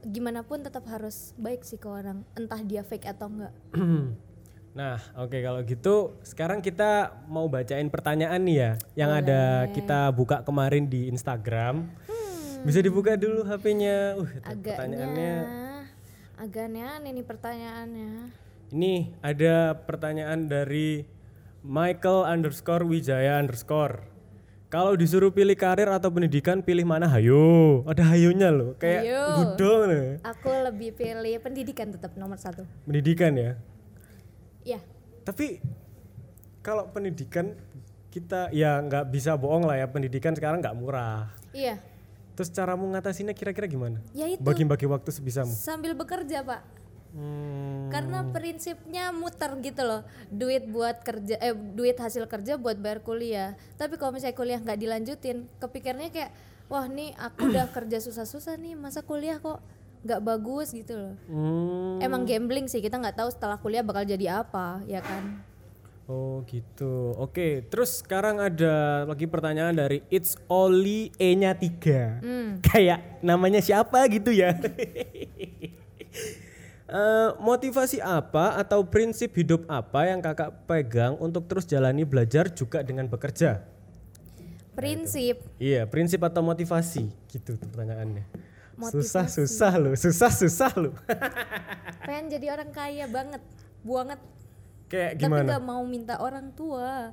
gimana 0.06 0.46
pun 0.46 0.62
tetap 0.62 0.86
harus 0.86 1.34
baik 1.34 1.66
sih 1.66 1.76
ke 1.76 1.90
orang 1.90 2.22
entah 2.38 2.62
dia 2.62 2.86
fake 2.86 3.10
atau 3.10 3.26
enggak 3.26 3.54
Nah, 4.76 5.00
oke 5.16 5.40
kalau 5.40 5.64
gitu 5.64 6.20
sekarang 6.20 6.60
kita 6.60 7.08
mau 7.32 7.48
bacain 7.48 7.88
pertanyaan 7.88 8.44
nih 8.44 8.56
ya 8.60 8.70
yang 8.92 9.08
ada 9.08 9.72
kita 9.72 10.12
buka 10.12 10.44
kemarin 10.44 10.84
di 10.84 11.08
Instagram. 11.08 11.88
Bisa 12.60 12.84
dibuka 12.84 13.16
dulu 13.16 13.40
HP-nya. 13.48 14.20
Uh, 14.20 14.28
agaknya 14.44 14.68
pertanyaannya 14.76 15.34
agaknya 16.36 16.84
aneh 17.00 17.10
nih 17.16 17.24
pertanyaannya 17.24 18.12
Ini 18.76 18.94
ada 19.24 19.72
pertanyaan 19.72 20.44
dari 20.44 21.08
Michael 21.64 22.28
underscore 22.28 22.84
Wijaya 22.84 23.40
underscore. 23.40 24.04
Kalau 24.66 24.98
disuruh 24.98 25.30
pilih 25.30 25.54
karir 25.54 25.86
atau 25.86 26.10
pendidikan, 26.10 26.58
pilih 26.58 26.82
mana? 26.82 27.06
Hayo, 27.06 27.86
ada 27.86 28.02
hayonya 28.02 28.50
loh. 28.50 28.74
Kayak 28.74 29.06
gudong. 29.38 30.18
Aku 30.26 30.50
lebih 30.50 30.90
pilih 30.90 31.38
pendidikan 31.38 31.94
tetap 31.94 32.18
nomor 32.18 32.34
satu. 32.34 32.66
Pendidikan 32.82 33.30
ya. 33.38 33.54
Ya, 34.66 34.82
Tapi 35.22 35.62
kalau 36.58 36.90
pendidikan 36.90 37.54
kita 38.10 38.50
ya 38.50 38.82
nggak 38.82 39.06
bisa 39.14 39.38
bohong 39.38 39.70
lah 39.70 39.78
ya 39.78 39.86
pendidikan 39.86 40.34
sekarang 40.34 40.58
nggak 40.58 40.74
murah. 40.74 41.30
iya. 41.54 41.78
Terus 42.36 42.52
cara 42.52 42.76
mengatasinya 42.76 43.32
kira-kira 43.32 43.64
gimana? 43.64 43.96
Ya 44.12 44.28
itu 44.28 44.44
Bagi-bagi 44.44 44.84
waktu 44.84 45.08
sebisamu. 45.08 45.48
sambil 45.48 45.96
bekerja 45.96 46.44
pak. 46.44 46.60
Hmm, 47.14 47.88
Karena 47.88 48.26
prinsipnya 48.28 49.14
muter 49.14 49.54
gitu 49.62 49.82
loh. 49.86 50.02
Duit 50.28 50.66
buat 50.68 51.00
kerja, 51.00 51.38
eh 51.40 51.54
duit 51.54 51.96
hasil 51.96 52.26
kerja 52.26 52.58
buat 52.58 52.76
bayar 52.76 53.00
kuliah. 53.00 53.54
Tapi 53.78 53.96
kalau 53.96 54.16
misalnya 54.16 54.36
kuliah 54.36 54.60
nggak 54.60 54.80
dilanjutin, 54.80 55.46
kepikirnya 55.62 56.08
kayak, 56.12 56.30
wah 56.68 56.84
nih 56.90 57.14
aku 57.16 57.48
udah 57.52 57.66
kerja 57.76 58.02
susah-susah 58.02 58.58
nih, 58.60 58.74
masa 58.76 59.00
kuliah 59.06 59.38
kok 59.40 59.62
nggak 60.06 60.22
bagus 60.22 60.70
gitu 60.70 60.94
loh. 60.94 61.14
hmm. 61.26 62.04
Emang 62.04 62.22
gambling 62.28 62.70
sih, 62.70 62.78
kita 62.78 63.00
nggak 63.00 63.16
tahu 63.16 63.28
setelah 63.32 63.58
kuliah 63.58 63.82
bakal 63.82 64.06
jadi 64.06 64.44
apa, 64.44 64.84
ya 64.86 65.02
kan? 65.02 65.42
Oh 66.06 66.46
gitu. 66.46 67.18
Oke, 67.18 67.66
terus 67.66 67.98
sekarang 67.98 68.38
ada 68.38 69.02
lagi 69.10 69.26
pertanyaan 69.26 69.74
dari 69.74 70.06
It's 70.06 70.38
Only 70.46 71.10
E-nya 71.18 71.50
3. 71.58 72.22
Hmm. 72.22 72.50
Kayak 72.62 73.18
namanya 73.26 73.58
siapa 73.58 74.06
gitu 74.06 74.30
ya. 74.30 74.54
Eh, 76.86 77.30
motivasi 77.42 77.98
apa 77.98 78.62
atau 78.62 78.86
prinsip 78.86 79.34
hidup 79.34 79.66
apa 79.66 80.06
yang 80.06 80.22
kakak 80.22 80.54
pegang 80.70 81.18
untuk 81.18 81.42
terus 81.50 81.66
jalani 81.66 82.06
belajar 82.06 82.46
juga 82.46 82.78
dengan 82.86 83.10
bekerja? 83.10 83.66
Prinsip 84.70 85.42
Iya, 85.58 85.90
prinsip 85.90 86.22
atau 86.22 86.46
motivasi 86.46 87.10
gitu 87.26 87.58
pertanyaannya. 87.58 88.22
Motivasi. 88.78 89.02
Susah 89.02 89.26
susah 89.26 89.72
loh, 89.82 89.94
susah 89.98 90.30
susah 90.30 90.72
loh. 90.78 90.94
pengen 92.06 92.30
jadi 92.38 92.54
orang 92.54 92.70
kaya 92.70 93.10
banget, 93.10 93.42
banget. 93.82 94.20
Kayak 94.86 95.12
Tapi 95.18 95.22
gimana? 95.26 95.48
nggak 95.50 95.64
mau 95.66 95.82
minta 95.82 96.14
orang 96.22 96.54
tua. 96.54 97.10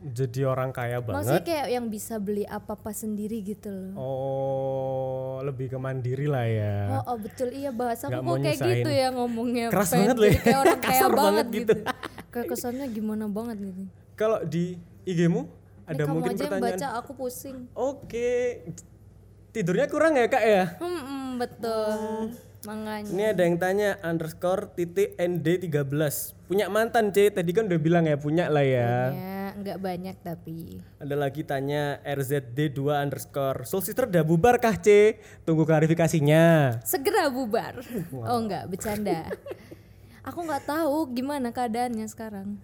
Jadi 0.00 0.40
orang 0.42 0.72
kaya 0.72 1.04
Maksudnya 1.04 1.44
banget. 1.44 1.44
kayak 1.44 1.66
yang 1.68 1.86
bisa 1.86 2.16
beli 2.16 2.48
apa-apa 2.48 2.88
sendiri 2.90 3.44
gitu 3.44 3.68
loh. 3.68 3.92
Oh, 4.00 5.34
lebih 5.44 5.68
ke 5.68 5.76
mandiri 5.76 6.24
lah 6.24 6.48
ya. 6.48 7.04
Oh, 7.04 7.12
oh, 7.12 7.16
betul 7.20 7.52
iya 7.52 7.68
bahasa 7.68 8.08
Nggak 8.08 8.16
kok 8.16 8.24
mau 8.24 8.34
kayak 8.34 8.56
nyusahin. 8.56 8.72
gitu 8.72 8.90
ya 8.90 9.06
ngomongnya. 9.12 9.66
Keras 9.68 9.88
Pengen 9.88 10.00
banget 10.00 10.16
loh 10.16 10.26
ya. 10.26 10.40
Kayak 10.40 10.58
orang 10.58 10.80
kaya 10.88 11.00
banget, 11.00 11.20
banget 11.20 11.46
gitu. 11.46 11.60
gitu. 11.60 11.74
kayak 12.30 12.46
kesannya 12.48 12.86
gimana 12.88 13.24
banget 13.28 13.56
gitu. 13.60 13.82
Kalau 14.14 14.38
di 14.42 14.64
IG-mu 15.02 15.42
ada 15.84 16.02
kamu 16.06 16.12
mungkin 16.14 16.30
aja 16.30 16.38
yang 16.38 16.52
pertanyaan. 16.56 16.80
baca 16.80 16.88
aku 16.96 17.12
pusing. 17.12 17.56
Oke. 17.74 18.32
Tidurnya 19.50 19.84
kurang 19.84 20.14
ya, 20.14 20.30
Kak 20.30 20.44
ya? 20.46 20.64
Hmm, 20.78 21.00
hmm, 21.02 21.28
betul. 21.36 21.90
Makanya. 22.62 23.08
Ini 23.08 23.24
ada 23.26 23.42
yang 23.42 23.56
tanya 23.56 23.90
underscore 24.00 24.68
titik 24.70 25.16
ND13 25.16 25.88
Punya 26.44 26.68
mantan 26.68 27.08
C, 27.08 27.32
tadi 27.32 27.50
kan 27.50 27.64
udah 27.64 27.80
bilang 27.80 28.04
ya 28.04 28.14
punya 28.14 28.52
lah 28.52 28.60
ya 28.60 29.16
Ya, 29.16 29.39
nggak 29.60 29.78
banyak 29.78 30.16
tapi. 30.24 30.80
Ada 30.96 31.14
lagi 31.14 31.44
tanya 31.44 32.00
RZD2 32.02 32.80
underscore 32.96 33.68
Soul 33.68 33.84
Sister 33.84 34.08
udah 34.08 34.24
bubar 34.24 34.56
kah 34.56 34.74
C? 34.80 35.20
Tunggu 35.44 35.68
klarifikasinya 35.68 36.76
Segera 36.82 37.28
bubar. 37.28 37.78
Oh 38.24 38.40
enggak, 38.40 38.66
bercanda. 38.66 39.28
aku 40.26 40.38
nggak 40.44 40.64
tahu 40.64 40.96
gimana 41.12 41.52
keadaannya 41.52 42.06
sekarang. 42.08 42.56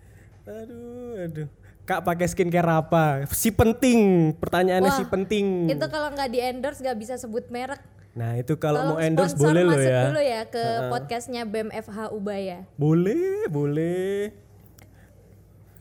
Aduh, 0.46 1.18
aduh 1.20 1.48
Kak 1.86 2.02
pakai 2.02 2.26
skincare 2.26 2.66
apa? 2.66 3.22
Si 3.30 3.54
penting, 3.54 4.34
pertanyaannya 4.42 4.90
Wah, 4.90 4.98
si 4.98 5.04
penting 5.06 5.70
Itu 5.70 5.86
kalau 5.86 6.10
nggak 6.10 6.30
di 6.34 6.42
endorse 6.42 6.82
nggak 6.82 6.98
bisa 6.98 7.14
sebut 7.14 7.46
merek. 7.46 7.78
Nah 8.16 8.34
itu 8.40 8.56
kalau 8.58 8.96
mau 8.96 8.98
endorse 8.98 9.36
boleh 9.38 9.62
loh 9.62 9.76
masuk 9.76 9.92
ya 9.92 10.02
dulu 10.08 10.22
ya 10.24 10.42
ke 10.48 10.64
podcastnya 10.90 11.42
BEM 11.46 11.68
FH 11.70 12.10
Ubaya. 12.10 12.64
Boleh, 12.74 13.46
boleh 13.46 14.45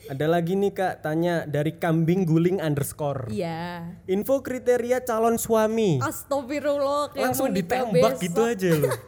Ada 0.05 0.29
lagi 0.29 0.53
nih 0.53 0.69
kak 0.69 1.01
tanya 1.01 1.49
dari 1.49 1.73
kambing 1.73 2.29
guling 2.29 2.61
underscore 2.61 3.25
Iya. 3.27 3.89
Info 4.05 4.37
kriteria 4.39 5.01
calon 5.01 5.41
suami 5.41 5.97
Astagfirullah 5.97 7.17
Langsung 7.17 7.49
ditembak 7.49 8.17
besok. 8.17 8.21
gitu 8.21 8.41
aja 8.45 8.69
loh 8.75 8.93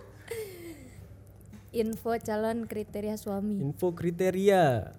Info 1.78 2.10
calon 2.18 2.66
kriteria 2.66 3.14
suami. 3.14 3.62
Info 3.62 3.94
kriteria 3.94 4.90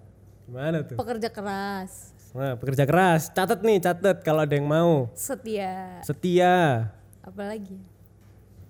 Gimana 0.47 0.87
tuh? 0.87 0.95
Pekerja 0.95 1.27
keras, 1.27 2.15
Nah 2.31 2.55
pekerja 2.55 2.87
keras 2.87 3.27
Catat 3.27 3.59
nih 3.59 3.83
catat 3.83 4.23
kalau 4.23 4.47
ada 4.47 4.55
yang 4.55 4.65
mau 4.65 5.11
setia, 5.11 5.99
Setia 6.01 6.87
apalagi? 7.19 7.75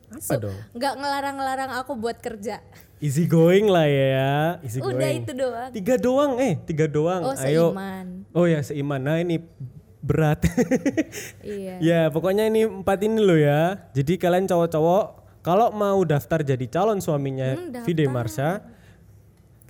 Apa 0.09 0.41
dong? 0.41 0.57
Nggak 0.73 0.93
ngelarang-ngelarang 0.97 1.71
aku 1.77 1.93
buat 1.93 2.17
kerja. 2.17 2.65
Easy 2.99 3.25
going 3.25 3.71
lah 3.71 3.87
ya 3.87 4.59
Easy 4.59 4.83
Udah 4.83 4.91
going 4.91 5.23
itu 5.23 5.31
doang. 5.31 5.69
Tiga 5.71 5.95
doang 5.95 6.31
eh 6.37 6.53
tiga 6.59 6.85
doang 6.85 7.21
Oh, 7.23 7.35
Ayo 7.39 7.71
seiman. 7.71 8.05
Oh 8.35 8.43
ya 8.43 8.59
seiman 8.59 8.99
Nah 8.99 9.17
ini 9.17 9.39
berat 9.99 10.43
Iya. 11.43 11.75
Ya 11.79 12.01
pokoknya 12.07 12.47
ini 12.47 12.67
empat 12.67 12.99
ini 13.01 13.19
loh 13.19 13.39
ya. 13.39 13.87
Jadi 13.91 14.15
kalian 14.15 14.47
cowok-cowok 14.47 15.05
kalau 15.39 15.71
mau 15.71 16.03
daftar 16.03 16.43
jadi 16.43 16.65
calon 16.67 16.99
suaminya 16.99 17.55
Hmm. 17.55 17.87
Vide 17.87 18.03
Marsha, 18.05 18.59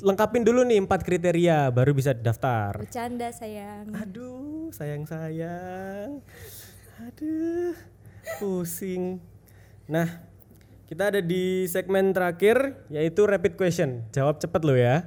lengkapin 0.02 0.42
dulu 0.42 0.66
nih 0.66 0.82
empat 0.82 1.06
kriteria 1.06 1.70
baru 1.70 1.94
bisa 1.94 2.14
daftar. 2.14 2.74
Bercanda 2.82 3.30
sayang. 3.30 3.94
Aduh 3.94 4.74
sayang 4.74 5.06
sayang, 5.06 6.26
aduh 6.98 7.78
pusing. 8.38 9.22
Nah 9.86 10.29
kita 10.90 11.14
ada 11.14 11.22
di 11.22 11.70
segmen 11.70 12.10
terakhir 12.10 12.74
yaitu 12.90 13.22
rapid 13.30 13.54
question. 13.54 14.02
Jawab 14.10 14.42
cepet 14.42 14.62
lo 14.66 14.74
ya. 14.74 15.06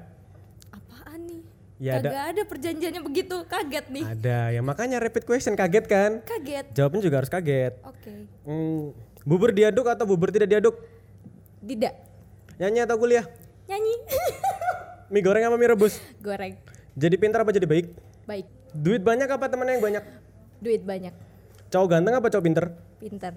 Apaan 0.70 1.26
nih? 1.26 1.42
Ya 1.82 1.98
ada. 1.98 2.06
Kagak 2.06 2.24
ada 2.30 2.42
perjanjiannya 2.46 3.02
begitu. 3.02 3.36
Kaget 3.50 3.86
nih. 3.90 4.04
Ada 4.06 4.54
ya 4.54 4.62
makanya 4.62 5.02
rapid 5.02 5.26
question 5.26 5.58
kaget 5.58 5.90
kan? 5.90 6.22
Kaget. 6.22 6.70
Jawabnya 6.78 7.02
juga 7.02 7.18
harus 7.18 7.30
kaget. 7.34 7.74
Oke. 7.82 8.30
Hmm, 8.46 8.94
bubur 9.26 9.50
diaduk 9.50 9.90
atau 9.90 10.06
bubur 10.06 10.30
tidak 10.30 10.54
diaduk? 10.54 10.78
Tidak. 11.66 11.94
Nyanyi 12.62 12.86
atau 12.86 12.96
kuliah? 13.02 13.26
Nyanyi. 13.66 13.94
Mie 15.12 15.20
goreng 15.26 15.42
apa 15.42 15.58
mie 15.58 15.66
rebus? 15.66 15.98
Goreng. 16.22 16.54
Jadi 16.94 17.18
pintar 17.18 17.42
apa 17.42 17.50
jadi 17.50 17.66
baik? 17.66 17.90
Baik. 18.22 18.46
Duit 18.70 19.02
banyak 19.02 19.26
apa 19.26 19.50
teman 19.50 19.66
yang 19.66 19.82
banyak? 19.82 20.04
Duit 20.62 20.86
banyak. 20.86 21.10
Cowok 21.74 21.88
ganteng 21.90 22.14
apa 22.14 22.30
cowok 22.30 22.44
pinter? 22.46 22.64
Pintar. 23.02 23.34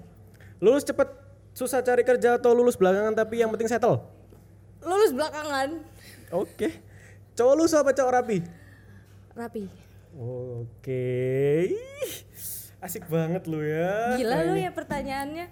Lulus 0.62 0.88
cepet, 0.88 1.25
susah 1.56 1.80
cari 1.80 2.04
kerja 2.04 2.36
atau 2.36 2.52
lulus 2.52 2.76
belakangan 2.76 3.16
tapi 3.16 3.40
yang 3.40 3.48
penting 3.48 3.64
settle? 3.66 4.04
Lulus 4.78 5.10
belakangan. 5.10 5.80
Oke. 6.30 6.68
Cowok 7.32 7.54
lusuh 7.56 7.80
apa 7.80 7.90
cowok 7.90 8.12
rapi? 8.12 8.38
Rapi. 9.32 9.64
Oke. 10.14 11.08
Ih, 11.68 12.14
Asik 12.78 13.08
banget 13.08 13.44
lu 13.44 13.58
ya. 13.58 14.14
Gila 14.14 14.36
lu 14.44 14.54
ya 14.54 14.70
pertanyaannya. 14.70 15.48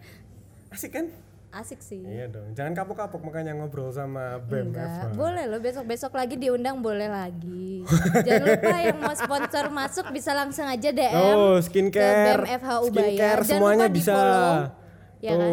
Asik 0.69 0.93
kan? 0.93 1.07
Asik 1.51 1.81
sih. 1.81 2.03
Iya 2.03 2.27
dong. 2.27 2.51
Jangan 2.53 2.75
kapok-kapok 2.75 3.23
makanya 3.23 3.55
ngobrol 3.55 3.89
sama 3.89 4.43
BEM 4.43 4.71
Enggak, 4.71 4.91
Eva. 4.91 5.09
boleh 5.15 5.45
loh 5.47 5.61
besok-besok 5.63 6.13
lagi 6.13 6.35
diundang 6.35 6.83
boleh 6.83 7.07
lagi. 7.07 7.87
Jangan 8.27 8.43
lupa 8.45 8.77
yang 8.83 8.99
mau 8.99 9.15
sponsor 9.15 9.65
masuk 9.71 10.07
bisa 10.11 10.35
langsung 10.35 10.67
aja 10.67 10.91
DM 10.91 11.15
Oh, 11.15 11.57
ke 11.57 11.65
skincare. 11.65 12.43
BEM 12.43 12.59
FH 12.59 12.71
Ubaya. 12.83 13.07
Skincare 13.07 13.41
Jangan 13.41 13.49
semuanya 13.49 13.87
lupa 13.87 13.95
bisa. 13.95 14.11
di-follow, 14.11 14.55
ya 15.25 15.33
kan? 15.35 15.51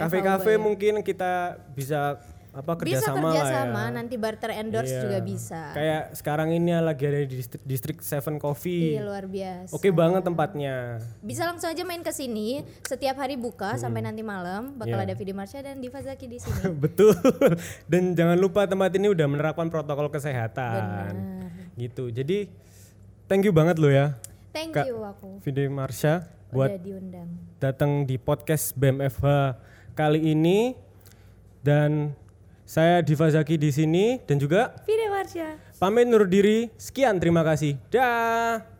Kafe-kafe 0.00 0.52
mungkin 0.56 1.00
kita 1.00 1.32
bisa 1.70 2.16
apa 2.50 2.78
Bisa 2.78 3.02
kerjasama 3.02 3.34
kerja 3.34 3.42
lah 3.42 3.66
ya. 3.66 3.90
nanti 3.90 4.14
barter 4.14 4.54
endorse 4.54 4.86
Iya. 4.88 5.02
juga 5.02 5.18
bisa. 5.20 5.74
Kayak 5.74 6.14
sekarang 6.14 6.54
ini 6.54 6.70
lagi 6.72 7.02
ada 7.02 7.18
di 7.18 7.34
distrik, 7.34 7.62
distrik 7.66 7.98
Seven 7.98 8.38
Coffee. 8.38 8.94
Iya 8.94 9.02
luar 9.02 9.26
biasa. 9.26 9.74
Oke 9.74 9.90
banget 9.90 10.22
tempatnya. 10.22 11.02
Bisa 11.18 11.44
langsung 11.44 11.66
aja 11.66 11.82
main 11.82 11.98
ke 12.00 12.14
sini 12.14 12.62
setiap 12.80 13.18
hari 13.18 13.34
buka 13.34 13.74
sampai 13.74 14.00
nanti 14.00 14.22
malam 14.22 14.70
bakal 14.72 14.94
Iya. 14.94 15.04
ada 15.04 15.14
Vidi 15.14 15.34
Marsha 15.34 15.60
dan 15.60 15.82
Diva 15.82 15.98
Zaki 15.98 16.30
di 16.30 16.38
sini. 16.38 16.70
Betul. 16.86 17.18
Dan 17.84 18.14
jangan 18.14 18.38
lupa 18.38 18.64
tempat 18.64 18.94
ini 18.94 19.10
udah 19.10 19.26
menerapkan 19.26 19.66
protokol 19.66 20.06
kesehatan. 20.08 20.78
Benar. 20.78 21.12
Gitu. 21.74 22.06
Jadi 22.08 22.46
thank 23.26 23.42
you 23.42 23.50
banget 23.50 23.76
lo 23.76 23.90
ya 23.90 24.14
Thank 24.52 24.78
Kak. 24.78 24.86
you 24.86 25.02
aku 25.02 25.42
Vide 25.42 25.66
Marsha 25.66 26.22
buat 26.54 26.70
diundang. 26.78 27.28
datang 27.58 28.06
di 28.06 28.14
podcast 28.14 28.78
BMFH 28.78 29.58
kali 29.98 30.30
ini 30.30 30.78
dan 31.66 32.14
saya 32.62 33.02
Diva 33.02 33.26
Zaki 33.26 33.58
di 33.58 33.74
sini 33.74 34.22
dan 34.22 34.38
juga 34.38 34.72
Vidi 34.86 35.06
Marsha. 35.10 35.58
pamit 35.82 36.06
undur 36.06 36.30
diri. 36.30 36.70
Sekian 36.78 37.18
terima 37.18 37.42
kasih. 37.42 37.74
Dah. 37.90 38.73